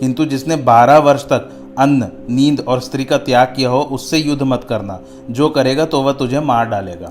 किंतु 0.01 0.25
जिसने 0.25 0.57
बारह 0.57 0.99
वर्ष 0.99 1.25
तक 1.25 1.51
अन्न, 1.79 2.09
नींद 2.31 2.65
और 2.69 2.81
स्त्री 2.81 3.05
का 3.05 3.19
त्याग 3.19 3.47
किया 3.57 3.69
हो, 3.69 3.81
उससे 3.81 4.19
युद्ध 4.19 4.43
मत 4.43 4.67
करना। 4.69 5.01
जो 5.31 5.49
करेगा 5.49 5.85
तो 5.85 6.03
वह 6.03 6.13
तुझे 6.13 6.41
मार 6.41 6.69
डालेगा। 6.69 7.11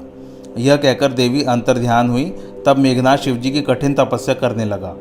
यह 0.57 0.75
कहकर 0.75 1.11
देवी 1.11 1.43
अंतर्ध्यान 1.43 2.09
हुई। 2.09 2.35
तब 2.65 2.77
मेघनाथ 2.77 3.17
शिवजी 3.17 3.51
की 3.51 3.61
कठिन 3.61 3.93
तपस्या 3.93 4.35
करने 4.35 4.65
लगा। 4.65 4.95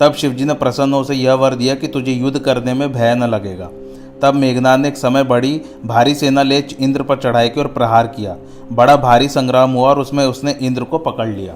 तब 0.00 0.12
शिवजी 0.12 0.44
ने 0.44 0.54
प्रसन्न 0.54 0.92
हो 0.92 1.00
उसे 1.00 1.14
यह 1.14 1.34
वर 1.34 1.54
दिया 1.54 1.74
कि 1.74 1.86
तुझे 1.86 2.12
युद्ध 2.12 2.38
करने 2.38 2.74
में 2.74 2.92
भय 2.92 3.14
न 3.14 3.24
लगेगा। 3.24 3.70
तब 4.22 4.34
मेघनाथ 4.34 4.78
ने 4.78 4.88
एक 4.88 4.96
समय 4.96 5.22
बड़ी 5.22 5.60
भारी 5.86 6.14
सेना 6.14 6.42
ले 6.42 6.64
इंद्र 6.80 7.02
पर 7.02 7.16
चढ़ाई 7.16 7.48
की 7.48 7.60
और 7.60 7.66
प्रहार 7.66 8.06
किया। 8.06 8.36
बड़ा 8.72 8.96
भारी 8.96 9.28
संग्राम 9.28 9.70
हुआ 9.70 9.88
और 9.88 9.98
उसमें 9.98 10.26
उसने 10.26 10.56
इंद्र 10.62 10.84
को 10.84 10.98
पकड़ 10.98 11.28
लिया। 11.28 11.54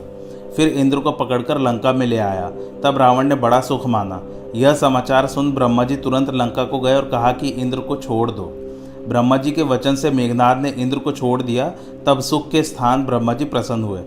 फिर 0.57 0.69
इंद्र 0.69 0.99
को 0.99 1.13
पकड़कर 1.13 1.59
लंका 1.59 1.93
में 1.93 2.07
ले 2.07 2.19
आया। 2.19 2.51
तब 2.85 2.95
रावण 2.99 3.27
ने 3.27 3.35
बड़ा 3.35 3.61
सुख 3.61 3.87
माना। 3.87 4.23
यह 4.55 4.75
समाचार 4.75 5.27
सुन 5.27 5.53
ब्रह्मा 5.53 5.85
जी 5.85 5.97
तुरंत 5.97 6.31
लंका 6.35 6.65
को 6.65 6.81
गए 6.81 6.95
और 6.95 7.03
कहा 7.03 7.33
कि, 7.33 7.49
इंद्र 7.49 7.79
को 7.79 7.97
छोड़ 7.97 8.31
दो। 8.31 8.75
ब्रह्मा 9.09 9.37
जी 9.37 9.51
के 9.51 9.63
वचन 9.63 9.95
से 9.95 10.11
मेघनाथ 10.11 10.57
ने 10.57 10.69
इंद्र 10.69 10.99
को 10.99 11.13
छोड़ 11.13 11.43
दिया। 11.43 11.73
तब 12.07 12.21
सुख 12.21 12.51
के 12.51 12.63
स्थान 12.63 13.07
ब्रह्मा 13.07 13.35
जी 13.35 13.45
प्रसन्न 13.45 13.83
हुए। 13.83 14.01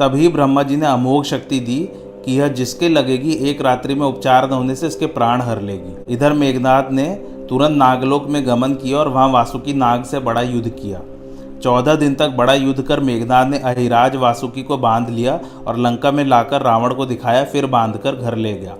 तभी 0.00 0.28
ब्रह्मा 0.28 0.62
जी 0.62 0.76
ने 0.76 0.86
अमोघ 0.86 1.24
शक्ति 1.24 1.60
दी 1.60 1.88
कि 2.26 2.38
यह 2.40 2.48
जिसके 2.48 2.88
लगेगी 2.88 3.32
एक 3.48 3.60
रात्रि 3.60 3.94
में 3.94 4.06
उपचार 4.06 4.48
न 4.50 4.52
होने 4.52 4.74
से 4.74 4.86
इसके 4.86 5.06
प्राण 5.06 5.40
हर 5.40 5.60
लेगी। 5.62 6.14
इधर 6.14 6.32
मेघनाथ 6.32 6.90
ने 6.92 7.04
तुरंत 7.48 7.76
नागलोक 7.76 8.26
में 8.28 8.46
गमन 8.46 8.72
किया 8.74 8.98
और 8.98 9.08
वहाँ 9.08 9.28
वासुकी 9.28 9.74
नाग 9.74 10.04
से 10.04 10.18
बड़ा 10.18 10.40
युद्ध 10.40 10.68
किया। 10.70 11.00
चौदह 11.62 11.94
दिन 11.94 12.14
तक 12.14 12.30
बड़ा 12.30 12.54
युद्ध 12.54 12.82
कर 12.82 13.00
मेघनाथ 13.00 13.46
ने 13.46 13.58
अहिराज 13.58 14.16
वासुकी 14.16 14.62
को 14.62 14.78
बाँध 14.78 15.10
लिया 15.10 15.38
और 15.66 15.78
लंका 15.78 16.10
में 16.10 16.24
लाकर 16.24 16.62
रावण 16.62 16.94
को 16.94 17.06
दिखाया, 17.06 17.44
फिर 17.44 17.66
बांधकर 17.66 18.16
घर 18.16 18.36
ले 18.36 18.52
गया। 18.52 18.76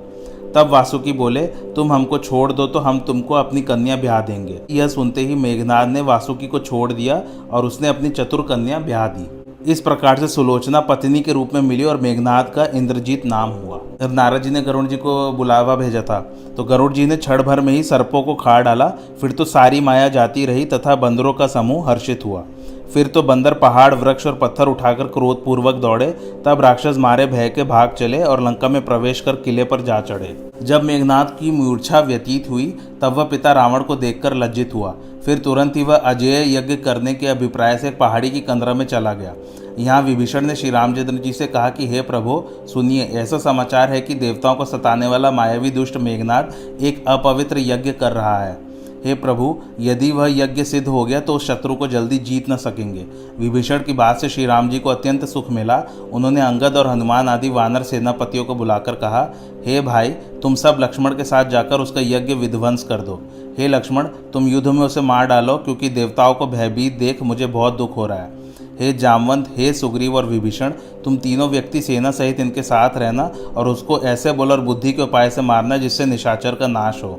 तब 0.55 0.69
वासुकी 0.71 1.13
बोले, 1.13 1.47
तुम 1.47 1.93
हमको 1.93 2.19
छोड़ 2.19 2.53
दो 2.53 2.67
तो 2.67 2.79
हम 2.79 2.99
तुमको 2.99 3.35
अपनी 3.35 3.63
कन्या 3.63 3.97
ब्याह 3.97 4.21
देंगे। 4.21 4.61
यह 4.71 4.89
सुनते 4.89 5.21
ही 5.21 5.35
मेघनाथ 5.35 5.87
ने 5.87 6.01
वासुकी 6.01 6.47
को 6.47 6.59
छोड़ 6.59 6.93
दिया 6.93 7.23
और 7.51 7.65
उसने 7.65 7.89
अपनी 7.89 8.11
चतुर 8.11 8.43
कन्या 8.43 8.79
ब्याह 8.79 9.07
दी। 9.09 9.46
इस 9.67 9.81
प्रकार 9.81 10.19
से 10.19 10.27
सुलोचना 10.29 10.81
पत्नी 10.81 11.21
के 11.21 11.33
रूप 11.33 11.55
में 11.55 11.61
मिली 11.61 11.85
और 11.85 11.97
मेघनाथ 12.01 12.53
का 12.55 12.65
इंद्रजीत 12.75 13.25
नाम 13.27 13.51
हुआ। 13.51 13.79
जब 14.01 14.13
नारद 14.13 14.43
जी 14.43 14.51
ने 14.51 14.61
गरुड़ 14.63 14.87
जी 14.87 14.97
को 14.97 15.33
बुलावा 15.33 15.75
भेजा 15.77 16.03
था 16.03 16.21
तो 16.57 16.65
गरुड़ 16.65 16.93
जी 16.93 17.07
ने 17.07 17.17
क्षण 17.17 17.43
भर 17.43 17.61
में 17.61 17.73
ही 17.73 17.83
सर्पों 17.83 18.23
को 18.23 18.35
खा 18.35 18.61
डाला, 18.61 18.89
फिर 19.21 19.33
तो 19.33 19.45
सारी 19.45 19.81
माया 19.81 20.09
जाती 20.09 20.45
रही 20.47 20.65
तथा 20.65 20.95
बंदरों 20.97 21.33
का 21.33 21.47
समूह 21.47 21.91
हर्षित 21.91 22.25
हुआ। 22.25 22.45
फिर 22.95 23.07
तो 23.07 23.23
बंदर 23.23 23.55
पहाड़, 23.55 23.95
वृक्ष 23.95 24.27
और 24.27 24.35
पत्थर 24.35 24.67
उठाकर 24.69 25.05
क्रोधपूर्वक 25.05 25.75
दौड़े। 25.75 26.11
तब 26.45 26.61
राक्षस 26.61 26.95
मारे, 26.99 27.27
भय 27.27 27.49
के 27.49 27.63
भाग 27.63 27.95
चले 27.99 28.23
और 28.23 28.43
लंका 28.43 28.69
में 28.69 28.85
प्रवेश 28.85 29.21
कर 29.21 29.37
किले 29.37 29.65
पर 29.65 29.81
जा 29.81 30.01
चढ़े। 30.01 30.51
जब 30.63 30.83
मेघनाथ 30.83 31.25
की 31.25 31.51
मूर्छा 31.51 32.01
व्यतीत 32.01 32.51
हुई, 32.51 32.79
तब 33.03 33.13
वह 33.13 33.25
पिता 33.25 33.53
रावण 33.53 33.83
को 33.83 33.97
देखकर 33.97 34.35
लज्जित 34.35 34.75
हुआ। 34.75 34.95
फिर 35.25 35.39
तुरंत 35.39 35.77
ही 35.77 35.83
वह 35.83 35.97
अजय 35.97 36.57
यज्ञ 36.57 36.77
करने 36.77 37.15
के 37.15 37.27
अभिप्राय 37.27 37.79
से 37.79 37.91
पहाड़ी 37.91 38.31
की 38.31 38.41
कंदरा 38.41 38.75
में 38.75 38.87
चला 38.87 39.13
गया। 39.15 39.35
यहाँ 39.79 40.03
विभीषण 40.03 40.41
ने 40.41 40.57
श्री 40.57 40.71
रामचंद्र 40.71 41.15
जी 41.15 41.33
से 41.33 41.47
कहा 41.47 41.71
कि, 41.71 41.89
हे 41.89 42.01
प्रभु, 42.01 42.45
सुनिए, 42.67 43.03
ऐसा 43.03 43.39
समाचार 43.39 43.91
है 43.91 44.01
कि 44.01 44.15
देवताओं 44.15 44.55
को 44.55 44.65
सताने 44.65 45.07
वाला 45.07 45.31
मायावी 45.31 45.71
दुष्ट 45.71 45.97
मेघनाथ 45.97 46.45
एक 46.83 47.05
अपवित्र 47.09 47.57
यज्ञ 47.59 47.93
कर 47.93 48.13
रहा 48.13 48.39
है। 48.39 48.66
हे 49.07 49.15
प्रभु, 49.15 49.55
यदि 49.81 50.11
वह 50.13 50.39
यज्ञ 50.39 50.65
सिद्ध 50.65 50.89
हो 50.89 51.05
गया 51.05 51.21
तो 51.21 51.35
उस 51.35 51.47
शत्रु 51.47 51.75
को 51.75 51.87
जल्दी 51.89 52.19
जीत 52.19 52.51
न 52.51 52.57
सकेंगे। 52.57 53.05
विभीषण 53.39 53.79
की 53.79 53.93
बात 53.93 54.21
से 54.21 54.29
श्री 54.29 54.47
राम 54.47 54.69
जी 54.69 54.79
को 54.79 54.91
अत्यंत 54.91 55.25
सुख 55.25 55.51
मिला। 55.51 55.83
उन्होंने 56.13 56.41
अंगद 56.41 56.77
और 56.77 56.87
हनुमान 56.87 57.29
आदि 57.29 57.49
वानर 57.49 57.83
सेनापतियों 57.83 58.45
को 58.45 58.55
बुलाकर 58.55 58.95
कहा, 58.95 59.35
हे 59.67 59.81
भाई, 59.81 60.09
तुम 60.43 60.55
सब 60.55 60.77
लक्ष्मण 60.81 61.15
के 61.15 61.25
साथ 61.25 61.45
जाकर 61.45 61.81
उसका 61.81 62.01
यज्ञ 62.01 62.35
विध्वंस 62.35 62.83
कर 62.83 63.01
दो। 63.01 63.21
हे 63.59 63.69
लक्ष्मण, 63.69 64.05
तुम 64.05 64.49
युद्ध 64.49 64.69
में 64.69 64.83
उसे 64.83 65.01
मार 65.01 65.27
डालो, 65.27 65.57
क्योंकि 65.57 65.89
देवताओं 65.89 66.35
को 66.35 66.47
भयभीत 66.47 66.99
देख 66.99 67.23
मुझे 67.23 67.47
बहुत 67.47 67.77
दुख 67.77 67.97
हो 67.97 68.07
रहा 68.07 68.19
है। 68.19 68.31
हे 68.81 68.93
जामवंत, 68.93 69.55
हे 69.57 69.73
सुग्रीव 69.73 70.17
और 70.17 70.27
विभीषण, 70.27 70.71
तुम 71.05 71.17
तीनों 71.17 71.49
व्यक्ति 71.49 71.83
सेना 71.83 72.11
सहित 72.11 72.41
इनके 72.41 72.63
साथ 72.63 72.97
रहना 72.97 73.31
और 73.57 73.69
उसको 73.69 74.01
ऐसे 74.01 74.33
बोल 74.33 74.53
और 74.53 74.61
बुद्धि 74.61 74.93
के 74.93 75.03
उपाय 75.03 75.31
से 75.31 75.41
मारना 75.41 75.77
जिससे 75.77 76.07
निशाचर 76.07 76.55
का 76.55 76.67
नाश 76.67 77.01
हो। 77.05 77.19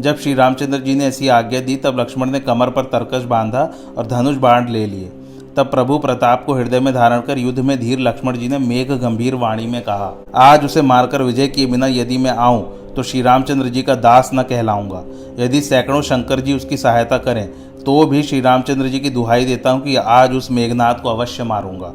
जब 0.00 0.18
श्री 0.18 0.32
रामचंद्र 0.34 0.78
जी 0.78 0.94
ने 0.94 1.04
ऐसी 1.06 1.28
आज्ञा 1.28 1.60
दी, 1.60 1.76
तब 1.76 1.98
लक्ष्मण 2.00 2.30
ने 2.30 2.40
कमर 2.40 2.70
पर 2.70 2.84
तरकश 2.92 3.24
बांधा 3.26 3.70
और 3.96 4.06
धनुष 4.06 4.36
बाण 4.36 4.68
ले 4.68 4.84
लिए। 4.86 5.10
तब 5.56 5.70
प्रभु 5.70 5.98
प्रताप 5.98 6.44
को 6.46 6.54
हृदय 6.54 6.80
में 6.80 6.92
धारण 6.94 7.20
कर 7.20 7.38
युद्ध 7.38 7.58
में 7.60 7.78
धीर 7.80 7.98
लक्ष्मण 7.98 8.36
जी 8.36 8.48
ने 8.48 8.58
मेघ 8.58 8.90
गंभीर 8.90 9.34
वाणी 9.34 9.66
में 9.66 9.80
कहा, 9.82 10.12
आज 10.36 10.64
उसे 10.64 10.82
मारकर 10.82 11.22
विजय 11.22 11.48
किए 11.48 11.66
बिना 11.66 11.86
यदि 11.88 12.18
मैं 12.18 12.30
आऊँ 12.30 12.62
तो 12.96 13.02
श्री 13.02 13.22
रामचंद्र 13.22 13.68
जी 13.68 13.82
का 13.82 13.94
दास 13.96 14.30
न 14.34 14.42
कहलाऊँगा। 14.44 15.04
यदि 15.38 15.60
सैकड़ों 15.60 16.00
शंकर 16.02 16.40
जी 16.40 16.52
उसकी 16.52 16.76
सहायता 16.76 17.18
करें 17.18 17.46
तो 17.80 18.04
भी 18.06 18.22
श्री 18.22 18.40
रामचंद्र 18.40 18.88
जी 18.88 19.00
की 19.00 19.10
दुहाई 19.10 19.44
देता 19.44 19.70
हूँ 19.70 19.82
कि 19.82 19.96
आज 19.96 20.34
उस 20.34 20.50
मेघनाथ 20.50 20.94
को 20.94 21.08
अवश्य 21.08 21.44
मारूँगा। 21.44 21.92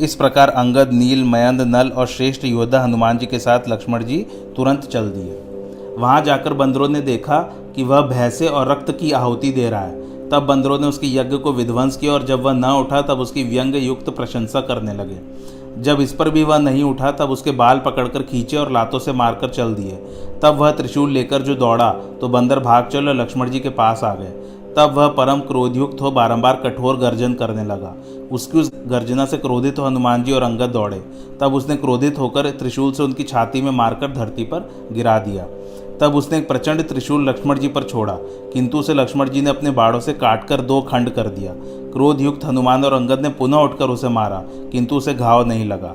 इस 0.00 0.14
प्रकार 0.14 0.48
अंगद, 0.48 0.92
नील, 0.92 1.24
मयंद, 1.24 1.60
नल 1.66 1.90
और 1.90 2.06
श्रेष्ठ 2.08 2.44
योद्धा 2.44 2.82
हनुमान 2.82 3.18
जी 3.18 3.26
के 3.26 3.38
साथ 3.38 3.68
लक्ष्मण 3.68 4.04
जी 4.04 4.26
तुरंत 4.56 4.84
चल 4.84 5.08
दिए। 5.10 5.40
वहाँ 5.98 6.20
जाकर 6.22 6.52
बंदरों 6.52 6.88
ने 6.88 7.00
देखा 7.00 7.38
कि 7.76 7.82
वह 7.82 8.00
भैंसे 8.00 8.48
और 8.48 8.70
रक्त 8.70 8.90
की 8.90 9.12
आहुति 9.12 9.50
दे 9.52 9.68
रहा 9.70 9.80
है। 9.80 10.28
तब 10.30 10.42
बंदरों 10.42 10.78
ने 10.78 10.86
उसके 10.86 11.06
यज्ञ 11.06 11.36
को 11.36 11.52
विध्वंस 11.52 11.96
किया 11.96 12.12
और 12.12 12.22
जब 12.22 12.42
वह 12.42 12.52
न 12.52 12.64
उठा, 12.64 13.02
तब 13.02 13.20
उसकी 13.20 13.44
व्यंग 13.44 13.74
युक्त 13.76 14.10
प्रशंसा 14.10 14.60
करने 14.60 14.94
लगे। 14.94 15.20
जब 15.78 16.00
इस 16.00 16.12
पर 16.12 16.30
भी 16.30 16.42
वह 16.44 16.58
नहीं 16.58 16.82
उठा, 16.84 17.10
तब 17.10 17.30
उसके 17.30 17.50
बाल 17.50 17.78
पकड़कर 17.78 18.22
खींचे 18.22 18.56
और 18.56 18.70
लातों 18.72 18.98
से 18.98 19.12
मारकर 19.12 19.48
चल 19.48 19.74
दिए। 19.74 19.96
तब 20.42 20.56
वह 20.56 20.70
त्रिशूल 20.70 21.10
लेकर 21.10 21.42
जो 21.42 21.54
दौड़ा 21.54 21.90
तो 22.20 22.28
बंदर 22.28 22.60
भाग 22.60 22.88
चले 22.88 23.08
और 23.08 23.16
लक्ष्मण 23.16 23.50
जी 23.50 23.60
के 23.60 23.68
पास 23.70 24.04
आ 24.04 24.14
गए। 24.14 24.32
तब 24.76 24.92
वह 24.94 25.08
परम 25.08 25.40
क्रोधयुक्त 25.40 26.00
हो 26.00 26.10
बारंबार 26.10 26.56
कठोर 26.56 26.96
गर्जन 26.96 27.34
करने 27.34 27.64
लगा। 27.64 27.94
उसकी 28.32 28.58
उस 28.58 28.70
गर्जना 28.86 29.24
से 29.24 29.38
क्रोधित 29.38 29.78
हो 29.78 29.84
हनुमान 29.84 30.22
जी 30.22 30.32
और 30.32 30.42
अंगद 30.42 30.70
दौड़े। 30.70 31.02
तब 31.40 31.54
उसने 31.54 31.76
क्रोधित 31.76 32.18
होकर 32.18 32.50
त्रिशूल 32.50 32.92
से 32.92 33.02
उनकी 33.02 33.22
छाती 33.22 33.62
में 33.62 33.70
मारकर 33.70 34.12
धरती 34.12 34.44
पर 34.44 34.70
गिरा 34.92 35.18
दिया। 35.18 35.46
तब 36.00 36.14
उसने 36.14 36.38
एक 36.38 36.48
प्रचंड 36.48 36.82
त्रिशूल 36.82 37.28
लक्ष्मण 37.28 37.58
जी 37.58 37.68
पर 37.68 37.82
छोड़ा। 37.82 38.12
किंतु 38.52 38.78
उसे 38.78 38.94
लक्ष्मण 38.94 39.28
जी 39.28 39.42
ने 39.42 39.50
अपने 39.50 39.70
बाड़ों 39.70 40.00
से 40.00 40.12
काटकर 40.12 40.60
दो 40.60 40.80
खंड 40.80 41.10
कर 41.10 41.28
दिया। 41.28 41.52
क्रोधयुक्त 41.92 42.44
हनुमान 42.44 42.84
और 42.84 42.92
अंगद 42.92 43.20
ने 43.20 43.28
पुनः 43.28 43.56
उठकर 43.56 43.84
उसे 43.84 44.08
मारा, 44.08 44.42
किंतु 44.72 44.96
उसे 44.96 45.14
घाव 45.14 45.46
नहीं 45.46 45.64
लगा। 45.64 45.94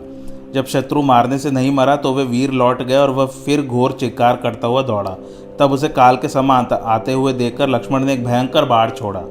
जब 0.54 0.66
शत्रु 0.66 1.02
मारने 1.02 1.38
से 1.40 1.52
नहीं 1.52 1.72
मरा 1.72 1.96
तो 1.96 2.14
वे 2.14 2.24
वीर 2.24 2.52
लौट 2.52 2.82
गए 2.82 2.98
और 2.98 3.10
वह 3.10 3.26
फिर 3.26 3.62
घोर 3.62 3.92
चिकार 3.92 4.36
करता 4.36 4.68
हुआ 4.68 4.82
दौड़ा। 4.82 5.18
तब 5.60 5.72
उसे 5.72 5.90
काल 5.90 6.18
के 6.18 6.28
समान 6.28 6.68
आते 6.74 7.14
हुए 7.14 7.34
देखकर 7.34 7.70
लक्ष्मण 7.70 8.04
ने 8.04 8.14
एक 8.14 8.26
भयंकर 8.26 8.66
बाढ़ 8.66 8.92
छोड़ा। 8.92 9.22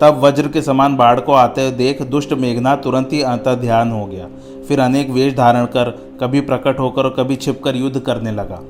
तब 0.00 0.20
वज्र 0.22 0.48
के 0.48 0.62
समान 0.62 0.96
बाढ़ 0.96 1.20
को 1.20 1.32
आते 1.32 1.60
हुए 1.60 1.70
देख 1.70 2.02
दुष्ट 2.02 2.32
मेघना 2.32 2.76
तुरंत 2.76 3.12
ही 3.12 3.22
अंत 3.22 3.48
ध्यान 3.48 3.90
हो 3.90 4.04
गया। 4.06 4.26
फिर 4.68 4.80
अनेक 4.80 5.10
वेश 5.10 5.34
धारण 5.34 5.64
कर, 5.64 5.90
कभी 6.20 6.40
प्रकट 6.40 6.78
होकर 6.78 7.04
और 7.04 7.14
कभी 7.18 7.36
छिपकर 7.36 7.76
युद्ध 7.76 8.00
करने 8.00 8.32
लगा। 8.32 8.60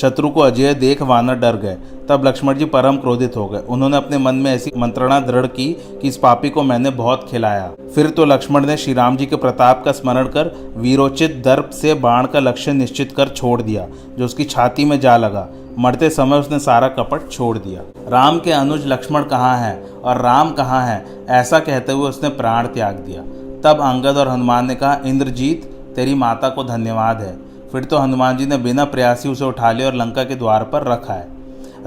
शत्रु 0.00 0.28
को 0.28 0.40
अजय 0.40 0.74
देख 0.74 1.02
वानर 1.02 1.34
डर 1.34 1.56
गए। 1.56 1.76
तब 2.08 2.26
लक्ष्मण 2.26 2.54
जी 2.54 2.64
परम 2.64 2.96
क्रोधित 2.96 3.36
हो 3.36 3.46
गए। 3.46 3.58
उन्होंने 3.58 3.96
अपने 3.96 4.18
मन 4.18 4.34
में 4.34 4.50
ऐसी 4.54 4.72
मंत्रणा 4.76 5.20
दृढ़ 5.20 5.46
की 5.46 5.72
कि 5.72 6.08
इस 6.08 6.16
पापी 6.16 6.50
को 6.50 6.62
मैंने 6.62 6.90
बहुत 6.90 7.28
खिलाया। 7.30 7.70
फिर 7.94 8.10
तो 8.10 8.24
लक्ष्मण 8.24 8.66
ने 8.66 8.76
श्री 8.76 8.94
राम 8.94 9.16
जी 9.16 9.26
के 9.26 9.36
प्रताप 9.36 9.82
का 9.84 9.92
स्मरण 9.92 10.26
कर 10.26 10.72
वीरोचित 10.76 11.42
दर्प 11.44 11.70
से 11.70 11.94
बाण 11.94 12.26
का 12.26 12.40
लक्ष्य 12.40 12.72
निश्चित 12.72 13.12
कर 13.12 13.28
छोड़ 13.28 13.62
दिया, 13.62 13.86
जो 14.18 14.24
उसकी 14.24 14.44
छाती 14.44 14.84
में 14.84 15.00
जा 15.00 15.16
लगा। 15.16 15.48
मरते 15.78 16.10
समय 16.10 16.36
उसने 16.36 16.58
सारा 16.58 16.88
कपट 16.88 17.30
छोड़ 17.30 17.58
दिया। 17.58 17.82
राम 18.08 18.38
के 18.38 18.52
अनुज 18.52 18.86
लक्ष्मण 18.86 19.22
कहाँ 19.22 19.58
है? 19.58 19.82
और 20.04 20.20
राम 20.20 20.50
कहाँ 20.50 20.86
है? 20.86 21.26
ऐसा 21.28 21.58
कहते 21.58 21.92
हुए 21.92 22.08
उसने 22.08 22.28
प्राण 22.28 22.66
त्याग 22.66 22.94
दिया। 22.94 23.22
तब 23.62 23.80
अंगद 23.80 24.16
और 24.16 24.28
हनुमान 24.28 24.66
ने 24.66 24.74
कहा, 24.74 25.00
इंद्रजीत, 25.06 25.64
तेरी 25.96 26.14
माता 26.14 26.48
को 26.48 26.64
धन्यवाद 26.64 27.20
है। 27.20 27.47
फिर 27.72 27.84
तो 27.84 27.98
हनुमान 27.98 28.36
जी 28.36 28.46
ने 28.46 28.56
बिना 28.58 28.84
प्रयास 28.84 29.24
ही 29.24 29.30
उसे 29.30 29.44
उठा 29.44 29.72
लिया 29.72 29.86
और 29.86 29.94
लंका 29.94 30.24
के 30.24 30.34
द्वार 30.34 30.64
पर 30.64 30.86
रखा 30.86 31.14
है। 31.14 31.26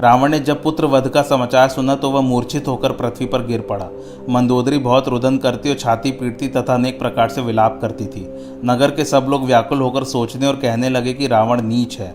रावण 0.00 0.30
ने 0.30 0.38
जब 0.40 0.62
पुत्र 0.62 0.86
वध 0.86 1.08
का 1.08 1.22
समाचार 1.22 1.68
सुना 1.68 1.94
तो 1.94 2.10
वह 2.10 2.20
मूर्छित 2.20 2.68
होकर 2.68 2.92
पृथ्वी 2.92 3.26
पर 3.26 3.46
गिर 3.46 3.60
पड़ा। 3.60 3.88
मंदोदरी 4.30 4.78
बहुत 4.78 5.08
रुदन 5.08 5.36
करती 5.38 5.70
और 5.70 5.76
छाती 5.76 6.10
पीटती 6.10 6.48
तथा 6.48 6.74
अनेक 6.74 6.98
प्रकार 6.98 7.28
से 7.28 7.40
विलाप 7.40 7.78
करती 7.82 8.06
थी। 8.06 8.26
नगर 8.64 8.90
के 8.90 9.04
सब 9.04 9.26
लोग 9.30 9.44
व्याकुल 9.44 9.80
होकर 9.80 10.04
सोचने 10.04 10.46
और 10.46 10.56
कहने 10.56 10.88
लगे 10.88 11.12
कि 11.12 11.26
रावण 11.26 11.62
नीच 11.62 11.98
है। 12.00 12.14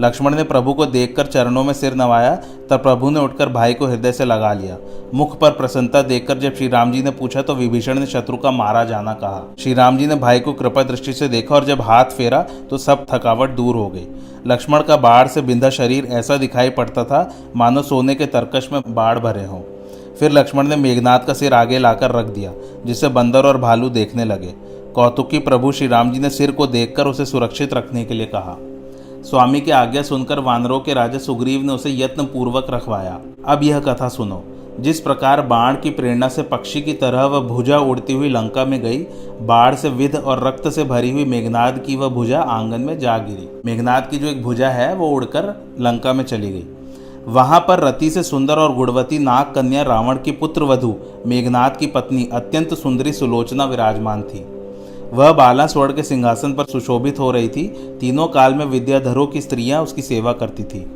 लक्ष्मण 0.00 0.34
ने 0.34 0.42
प्रभु 0.42 0.72
को 0.72 0.86
देखकर 0.86 1.26
चरणों 1.26 1.62
में 1.64 1.72
सिर 1.74 1.94
नवाया, 1.94 2.34
तब 2.70 2.82
प्रभु 2.82 3.10
ने 3.10 3.20
उठकर 3.20 3.48
भाई 3.48 3.74
को 3.74 3.86
हृदय 3.86 4.12
से 4.12 4.24
लगा 4.24 4.52
लिया। 4.52 4.76
मुख 5.14 5.38
पर 5.38 5.50
प्रसन्नता 5.50 6.02
देखकर 6.02 6.38
जब 6.38 6.54
श्री 6.54 6.68
राम 6.68 6.92
जी 6.92 7.02
ने 7.02 7.10
पूछा 7.10 7.42
तो 7.42 7.54
विभीषण 7.54 7.98
ने 7.98 8.06
शत्रु 8.06 8.36
का 8.36 8.50
मारा 8.50 8.84
जाना 8.84 9.12
कहा। 9.14 9.42
श्री 9.58 9.74
राम 9.74 9.98
जी 9.98 10.06
ने 10.06 10.14
भाई 10.14 10.40
को 10.40 10.52
कृपा 10.52 10.82
दृष्टि 10.82 11.12
से 11.12 11.28
देखा 11.28 11.54
और 11.54 11.64
जब 11.64 11.80
हाथ 11.80 12.04
फेरा 12.10 12.42
तो 12.70 12.78
सब 12.78 13.06
थकावट 13.12 13.50
दूर 13.50 13.76
हो 13.76 13.86
गई। 13.88 14.06
लक्ष्मण 14.46 14.82
का 14.82 14.96
बाढ़ 14.96 15.28
से 15.28 15.42
बिंधा 15.42 15.70
शरीर 15.70 16.06
ऐसा 16.06 16.36
दिखाई 16.36 16.70
पड़ता 16.70 17.04
था, 17.04 17.30
मानो 17.56 17.82
सोने 17.82 18.14
के 18.14 18.26
तरकश 18.26 18.68
में 18.72 18.80
बाढ़ 18.88 19.18
भरे 19.18 19.44
हों। 19.44 19.60
फिर 20.18 20.32
लक्ष्मण 20.32 20.68
ने 20.68 20.76
मेघनाथ 20.76 21.18
का 21.18 21.32
सिर 21.32 21.54
आगे 21.54 21.78
लाकर 21.78 22.10
रख 22.10 22.26
दिया, 22.26 22.52
जिससे 22.86 23.08
बंदर 23.08 23.46
और 23.46 23.58
भालू 23.58 23.88
देखने 23.88 24.24
लगे। 24.24 24.54
कौतुकी 24.94 25.38
प्रभु 25.38 25.72
श्री 25.72 25.86
राम 25.86 26.12
जी 26.12 26.20
ने 26.20 26.30
सिर 26.30 26.50
को 26.50 26.66
देखकर 26.66 27.06
उसे 27.06 27.24
सुरक्षित 27.24 27.74
रखने 27.74 28.04
के 28.04 28.14
लिए 28.14 28.26
कहा। 28.26 28.56
स्वामी 29.24 29.60
की 29.60 29.70
आज्ञा 29.70 30.02
सुनकर 30.02 30.38
वानरों 30.38 30.80
के 30.80 30.94
राजा 30.94 31.18
सुग्रीव 31.18 31.62
ने 31.62 31.72
उसे 31.72 31.90
यत्न 31.90 32.24
पूर्वक 32.24 32.66
रखवाया। 32.70 33.20
अब 33.46 33.62
यह 33.62 33.80
कथा 33.80 34.08
सुनो। 34.08 34.44
जिस 34.80 35.00
प्रकार 35.00 35.40
बाण 35.40 35.74
की 35.74 35.90
प्रेरणा 35.90 36.28
से 36.28 36.42
पक्षी 36.42 36.82
की 36.82 36.92
तरह 36.92 37.24
वह 37.24 37.40
भुजा 37.40 37.78
उड़ती 37.78 38.12
हुई 38.12 38.28
लंका 38.28 38.64
में 38.64 38.82
गई, 38.82 38.98
बाढ़ 39.42 39.74
से 39.74 39.88
विध 39.88 40.16
और 40.16 40.46
रक्त 40.46 40.68
से 40.68 40.84
भरी 40.84 41.10
हुई 41.10 41.24
मेघनाद 41.24 41.78
की 41.78 41.96
वह 41.96 42.08
भुजा 42.08 42.40
आँगन 42.40 42.80
में 42.80 42.98
जा 42.98 43.18
गिरी। 43.18 43.48
मेघनाद 43.64 44.08
की 44.10 44.18
जो 44.18 44.26
एक 44.26 44.42
भुजा 44.42 44.68
है, 44.68 44.94
वो 44.94 45.08
उड़कर 45.08 45.74
लंका 45.80 46.12
में 46.12 46.24
चली 46.24 46.50
गई। 46.50 46.64
वहाँ 47.26 47.60
पर 47.60 47.80
रति 47.80 48.10
से 48.10 48.22
सुंदर 48.22 48.56
और 48.56 48.74
गुणवती 48.74 49.18
नाग 49.18 49.54
कन्या 49.54 49.82
रावण 49.82 50.16
की 50.16 50.30
पुत्र 50.30 50.62
वधु 50.62 50.94
मेघनाथ 51.26 51.70
की 51.70 51.86
पत्नी 51.86 52.28
अत्यंत 52.32 52.74
सुंदरी 52.74 53.12
सुलोचना 53.12 53.64
विराजमान 53.64 54.22
थी। 54.22 54.53
वह 55.14 55.32
बाला 55.32 55.66
स्वर्ण 55.66 55.92
के 55.92 56.02
सिंहासन 56.02 56.52
पर 56.52 56.64
सुशोभित 56.64 57.18
हो 57.18 57.30
रही 57.30 57.48
थी। 57.48 57.66
तीनों 58.00 58.26
काल 58.26 58.54
में 58.54 58.64
विद्याधरों 58.64 59.26
की 59.26 59.40
स्त्रियाँ 59.40 59.82
उसकी 59.82 60.02
सेवा 60.02 60.32
करती 60.32 60.64
थी। 60.64 60.86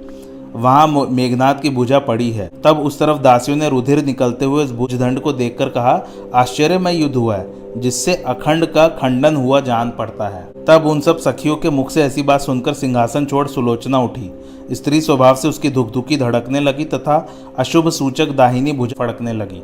वहाँ 0.54 1.06
मेघनाथ 1.10 1.54
की 1.54 1.70
भुजा 1.70 1.98
पड़ी 1.98 2.30
है। 2.30 2.50
तब 2.64 2.78
उस 2.78 2.98
तरफ़ 2.98 3.18
दासियों 3.18 3.56
ने 3.56 3.68
रुधिर 3.68 4.04
निकलते 4.04 4.44
हुए 4.44 4.64
उस 4.64 4.72
भुजदंड 4.72 5.20
को 5.20 5.32
देखकर 5.32 5.68
कहा, 5.68 6.06
आश्चर्यमय 6.34 6.96
युद्ध 6.96 7.16
हुआ 7.16 7.36
है, 7.36 7.80
जिससे 7.80 8.14
अखंड 8.14 8.66
का 8.66 8.88
खंडन 8.88 9.36
हुआ 9.36 9.60
जान 9.60 9.90
पड़ता 9.90 10.28
है। 10.28 10.52
तब 10.68 10.86
उन 10.86 11.00
सब 11.00 11.18
सखियों 11.18 11.56
के 11.56 11.70
मुख 11.70 11.90
से 11.90 12.02
ऐसी 12.02 12.22
बात 12.22 12.40
सुनकर 12.40 12.74
सिंहासन 12.74 13.24
छोड़ 13.24 13.46
सुलोचना 13.48 13.98
उठी। 13.98 14.30
स्त्री 14.72 15.00
स्वभाव 15.00 15.34
से 15.34 15.48
उसकी 15.48 15.70
धुकधुकी 15.70 16.16
धड़कने 16.16 16.60
लगी 16.60 16.84
तथा 16.84 17.28
अशुभ 17.58 17.88
सूचक 17.88 18.28
दाहिनी 18.28 18.72
भुज 18.72 18.94
फड़कने 18.98 19.32
लगी। 19.32 19.62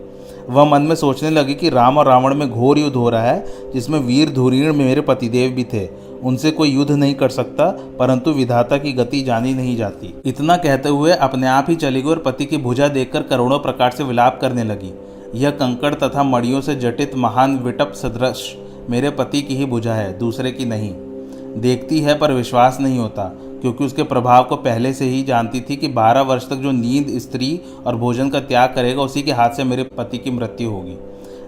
वह 0.51 0.65
मन 0.65 0.83
में 0.83 0.95
सोचने 0.97 1.31
लगी 1.31 1.55
कि 1.55 1.69
राम 1.69 1.99
और 1.99 2.07
रावण 2.07 2.35
में 2.35 2.51
घोर 2.51 2.79
युद्ध 2.79 2.97
हो 2.97 3.11
रहा 3.11 3.23
है, 3.23 3.71
जिसमें 3.73 3.99
वीर 3.99 4.31
धुरीण 4.31 4.73
मेरे 4.73 5.01
पतिदेव 5.01 5.51
भी 5.51 5.65
थे। 5.65 5.89
उनसे 6.23 6.51
कोई 6.51 6.71
युद्ध 6.71 6.91
नहीं 6.91 7.15
कर 7.15 7.29
सकता, 7.29 7.71
परंतु 7.99 8.31
विधाता 8.31 8.79
की 8.79 8.93
गति 8.93 9.23
जानी 9.23 9.55
नहीं 9.55 9.77
जाती। 9.77 10.15
इतना 10.25 10.57
कहते 10.57 10.89
हुए 10.89 11.13
अपने 11.13 11.47
आप 11.47 11.67
ही 11.69 11.77
चली 11.77 12.03
गई 12.03 12.11
और 12.11 12.19
पति 12.19 12.45
की 12.45 12.57
भुजा 12.57 12.89
देखकर 12.89 13.23
करोड़ों 13.23 13.59
प्रकार 13.59 13.91
से 13.91 14.05
विलाप 14.05 14.39
करने 14.41 14.65
लगी। 14.65 14.93
यह 15.35 15.51
कंकड़ 15.51 15.95
तथा 15.95 16.23
मड़ियों 16.23 16.61
से 16.61 16.75
जटित 16.75 17.15
महान 17.15 17.59
विटप 17.59 17.93
सदृश 17.93 18.57
मेरे 18.91 19.11
पति 19.11 19.43
की 19.43 19.57
ही 19.57 19.67
भुजा 19.67 19.95
है, 19.95 20.19
दूसरे 20.19 20.51
की 20.51 20.65
नहीं। 20.65 20.95
देखती 21.61 22.01
है 22.01 22.19
पर 22.19 22.33
विश्वास 22.33 22.79
नहीं 22.81 22.99
होता। 22.99 23.39
क्योंकि 23.65 23.85
उसके 23.85 24.03
प्रभाव 24.03 24.45
को 24.45 24.57
पहले 24.57 24.93
से 24.93 25.05
ही 25.05 25.23
जानती 25.23 25.61
थी 25.61 25.77
कि 25.77 25.89
बारह 25.89 26.21
वर्ष 26.21 26.49
तक 26.49 26.57
जो 26.57 26.71
नींद 26.73 27.07
स्त्री 27.19 27.61
और 27.87 27.97
भोजन 27.97 28.31
का 28.31 28.41
त्याग 28.41 28.75
करेगा, 28.75 29.03
उसी 29.03 29.23
के 29.23 29.33
हाथ 29.33 29.51
से 29.51 29.65
मेरे 29.65 29.83
पति 29.99 30.19
की 30.19 30.31
मृत्यु 30.31 30.71
होगी। 30.71 30.97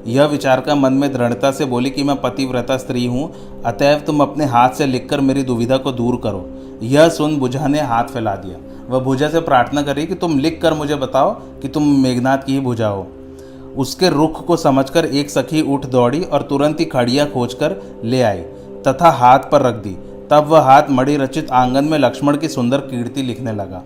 यह 0.06 0.24
विचार 0.24 0.60
का 0.60 0.74
मन 0.74 0.92
में 0.92 1.12
दृढ़ता 1.12 1.50
से 1.50 1.64
बोली 1.64 1.90
कि 1.90 2.02
मैं 2.02 2.16
पतिव्रता 2.16 2.76
स्त्री 2.76 3.04
हूँ, 3.06 3.30
अतएव 3.64 3.98
तुम 3.98 4.20
अपने 4.20 4.44
हाथ 4.44 4.70
से 4.70 4.86
लिखकर 4.86 5.20
मेरी 5.20 5.42
दुविधा 5.42 5.76
को 5.76 5.92
दूर 5.92 6.20
करो। 6.24 6.44
यह 6.82 7.08
सुन 7.08 7.36
बुझा 7.36 7.66
ने 7.66 7.80
हाथ 7.80 8.04
फैला 8.04 8.34
दिया। 8.36 8.58
वह 8.88 9.00
भुजा 9.00 9.28
से 9.28 9.40
प्रार्थना 9.40 9.82
करी 9.82 10.06
कि 10.06 10.14
तुम 10.14 10.38
लिख 10.38 10.60
कर 10.62 10.74
मुझे 10.74 10.96
बताओ 10.96 11.30
कि 11.60 11.68
तुम 11.68 11.94
मेघनाथ 12.02 12.38
की 12.38 12.52
ही 12.52 12.60
भुजा 12.60 12.88
हो। 12.88 13.06
उसके 13.76 14.08
रुख 14.08 14.44
को 14.46 14.56
समझकर 14.56 15.04
एक 15.04 15.30
सखी 15.30 15.62
उठ 15.62 15.86
दौड़ी 15.86 16.22
और 16.22 16.42
तुरंत 16.42 16.80
ही 16.80 16.84
खड़िया 16.84 17.24
खोजकर 17.26 17.80
ले 18.04 18.22
आई, 18.22 18.40
तथा 18.86 19.10
हाथ 19.10 19.50
पर 19.52 19.62
रख 19.62 19.74
दी। 19.74 19.96
तब 20.30 20.46
वह 20.46 20.60
हाथ 20.60 20.82
मणि 20.90 21.16
रचित 21.16 21.50
आँगन 21.50 21.84
में 21.84 21.98
लक्ष्मण 21.98 22.36
की 22.36 22.48
सुंदर 22.48 22.78
कीर्ति 22.78 23.22
लिखने 23.22 23.52
लगा। 23.52 23.82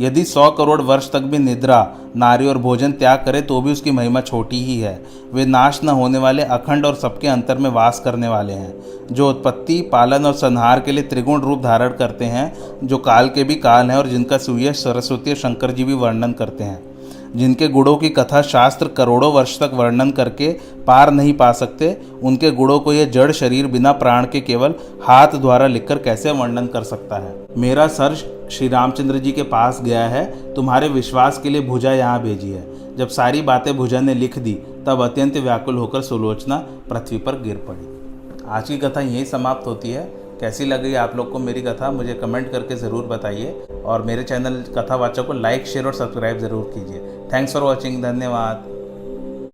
यदि 0.00 0.24
सौ 0.24 0.50
करोड़ 0.50 0.80
वर्ष 0.80 1.10
तक 1.12 1.20
भी 1.20 1.38
निद्रा, 1.38 1.96
नारी 2.16 2.46
और 2.46 2.58
भोजन 2.58 2.92
त्याग 2.92 3.22
करे 3.24 3.42
तो 3.42 3.60
भी 3.60 3.72
उसकी 3.72 3.90
महिमा 3.90 4.20
छोटी 4.20 4.64
ही 4.64 4.78
है। 4.80 5.02
वे 5.32 5.46
नाश 5.46 5.80
न 5.84 5.88
होने 5.88 6.18
वाले 6.18 6.42
अखंड 6.42 6.86
और 6.86 6.94
सबके 6.94 7.28
अंतर 7.28 7.58
में 7.58 7.70
वास 7.70 8.00
करने 8.04 8.28
वाले 8.28 8.52
हैं, 8.52 8.74
जो 9.12 9.30
उत्पत्ति, 9.30 9.80
पालन 9.82 10.26
और 10.26 10.32
संहार 10.32 10.80
के 10.80 10.92
लिए 10.92 11.04
त्रिगुण 11.04 11.40
रूप 11.40 11.62
धारण 11.62 11.88
करते 11.88 12.24
हैं, 12.24 12.52
जो 12.84 12.98
काल 12.98 13.28
के 13.28 13.44
भी 13.44 13.54
काल 13.54 13.90
हैं 13.90 13.98
और 13.98 14.06
जिनका 14.06 14.38
सूर्य 14.38 14.72
सरस्वती 14.72 15.30
और 15.30 15.36
शंकर 15.36 15.70
जी 15.70 15.84
भी 15.84 15.94
वर्णन 15.94 16.32
करते 16.32 16.64
हैं। 16.64 16.91
जिनके 17.36 17.68
गुणों 17.68 17.96
की 17.96 18.08
कथा 18.08 18.42
शास्त्र 18.42 18.88
करोड़ों 18.88 19.32
वर्ष 19.32 19.58
तक 19.60 19.70
वर्णन 19.74 20.10
करके 20.10 20.50
पार 20.86 21.10
नहीं 21.10 21.32
पा 21.34 21.52
सकते, 21.52 21.96
उनके 22.22 22.50
गुणों 22.50 22.78
को 22.80 22.92
यह 22.92 23.10
जड़ 23.10 23.30
शरीर 23.32 23.66
बिना 23.66 23.92
प्राण 23.92 24.26
के 24.26 24.40
केवल 24.40 24.74
हाथ 25.02 25.36
द्वारा 25.36 25.66
लिखकर 25.66 25.98
कैसे 25.98 26.30
वर्णन 26.30 26.66
कर 26.66 26.82
सकता 26.82 27.16
है? 27.16 27.34
मेरा 27.58 27.86
सर 27.86 28.14
श्री 28.50 28.68
रामचंद्र 28.68 29.18
जी 29.18 29.32
के 29.32 29.42
पास 29.42 29.80
गया 29.82 30.04
है, 30.08 30.24
तुम्हारे 30.54 30.88
विश्वास 30.88 31.38
के 31.38 31.50
लिए 31.50 31.60
भुजा 31.60 31.92
यहाँ 31.92 32.22
भेजी 32.22 32.50
है। 32.50 32.96
जब 32.96 33.08
सारी 33.08 33.42
बातें 33.42 33.76
भुजा 33.76 34.00
ने 34.00 34.14
लिख 34.14 34.38
दी, 34.38 34.52
तब 34.86 35.00
अत्यंत 35.00 35.36
व्याकुल 35.36 35.76
होकर 35.76 36.02
सुलोचना 36.02 36.56
पृथ्वी 36.90 37.18
पर 37.18 37.40
गिर 37.42 37.56
पड़ी। 37.68 38.44
आज 38.48 38.68
की 38.68 38.76
कथा 38.78 39.00
यही 39.00 39.24
समाप्त 39.24 39.66
होती 39.66 39.90
है। 39.90 40.10
कैसी 40.40 40.64
लगी 40.64 40.94
आप 40.94 41.12
लोग 41.16 41.30
को 41.32 41.38
मेरी 41.38 41.62
कथा, 41.62 41.90
मुझे 41.90 42.14
कमेंट 42.14 42.50
करके 42.52 42.76
ज़रूर 42.76 43.04
बताइए। 43.04 43.66
और 43.84 44.02
मेरे 44.02 44.22
चैनल 44.22 44.62
कथावाचक 44.76 45.26
को 45.26 45.32
लाइक, 45.32 45.66
शेयर 45.66 45.86
और 45.86 45.94
सब्सक्राइब 45.94 46.38
ज़रूर 46.38 46.70
कीजिए। 46.74 47.11
थैंक्स 47.32 47.52
फॉर 47.52 47.62
वॉचिंग 47.62 48.02
धन्यवाद. 48.02 48.71